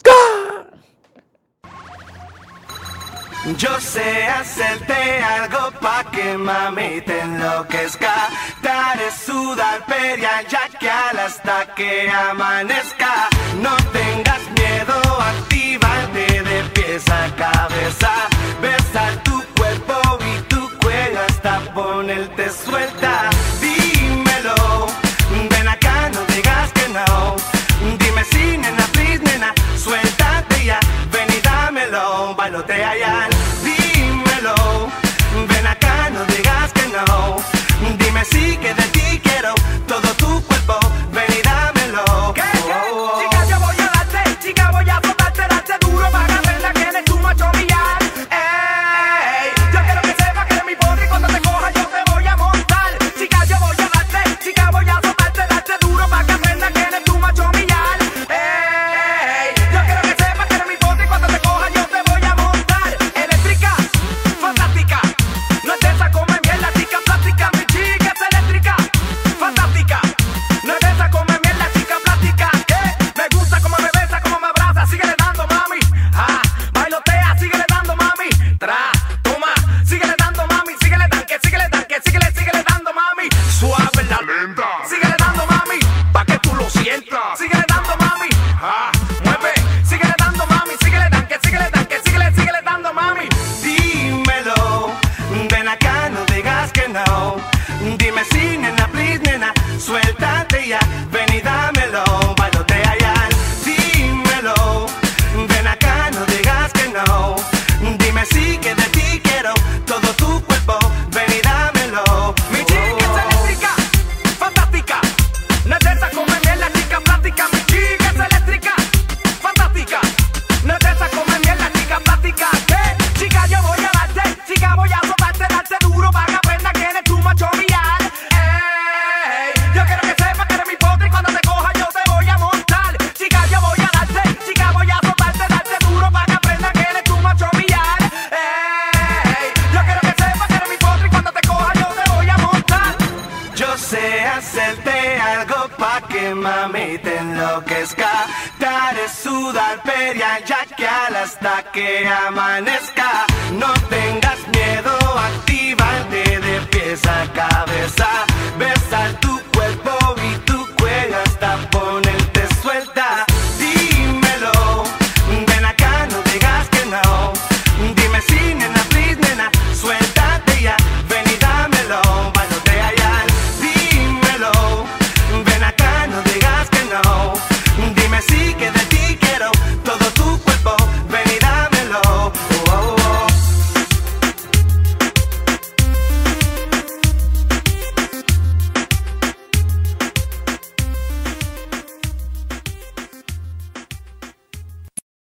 [3.57, 8.29] Yo sé hacerte algo pa' que mami te enloquezca.
[8.63, 13.29] Daré sudar pedia ya que al hasta que amanezca.
[13.61, 14.95] No tengas miedo,
[15.31, 18.11] actívate de pies a cabeza.
[18.63, 23.29] Besar tu cuerpo y tu cuello hasta ponerte suelta.
[33.63, 34.87] Dímelo,
[35.47, 37.37] ven acá, no digas que no.
[37.97, 39.55] Dime si que de ti quiero
[39.87, 40.77] todo tu cuerpo.
[41.11, 42.33] Ven dámelo.
[42.35, 42.54] ¿Qué,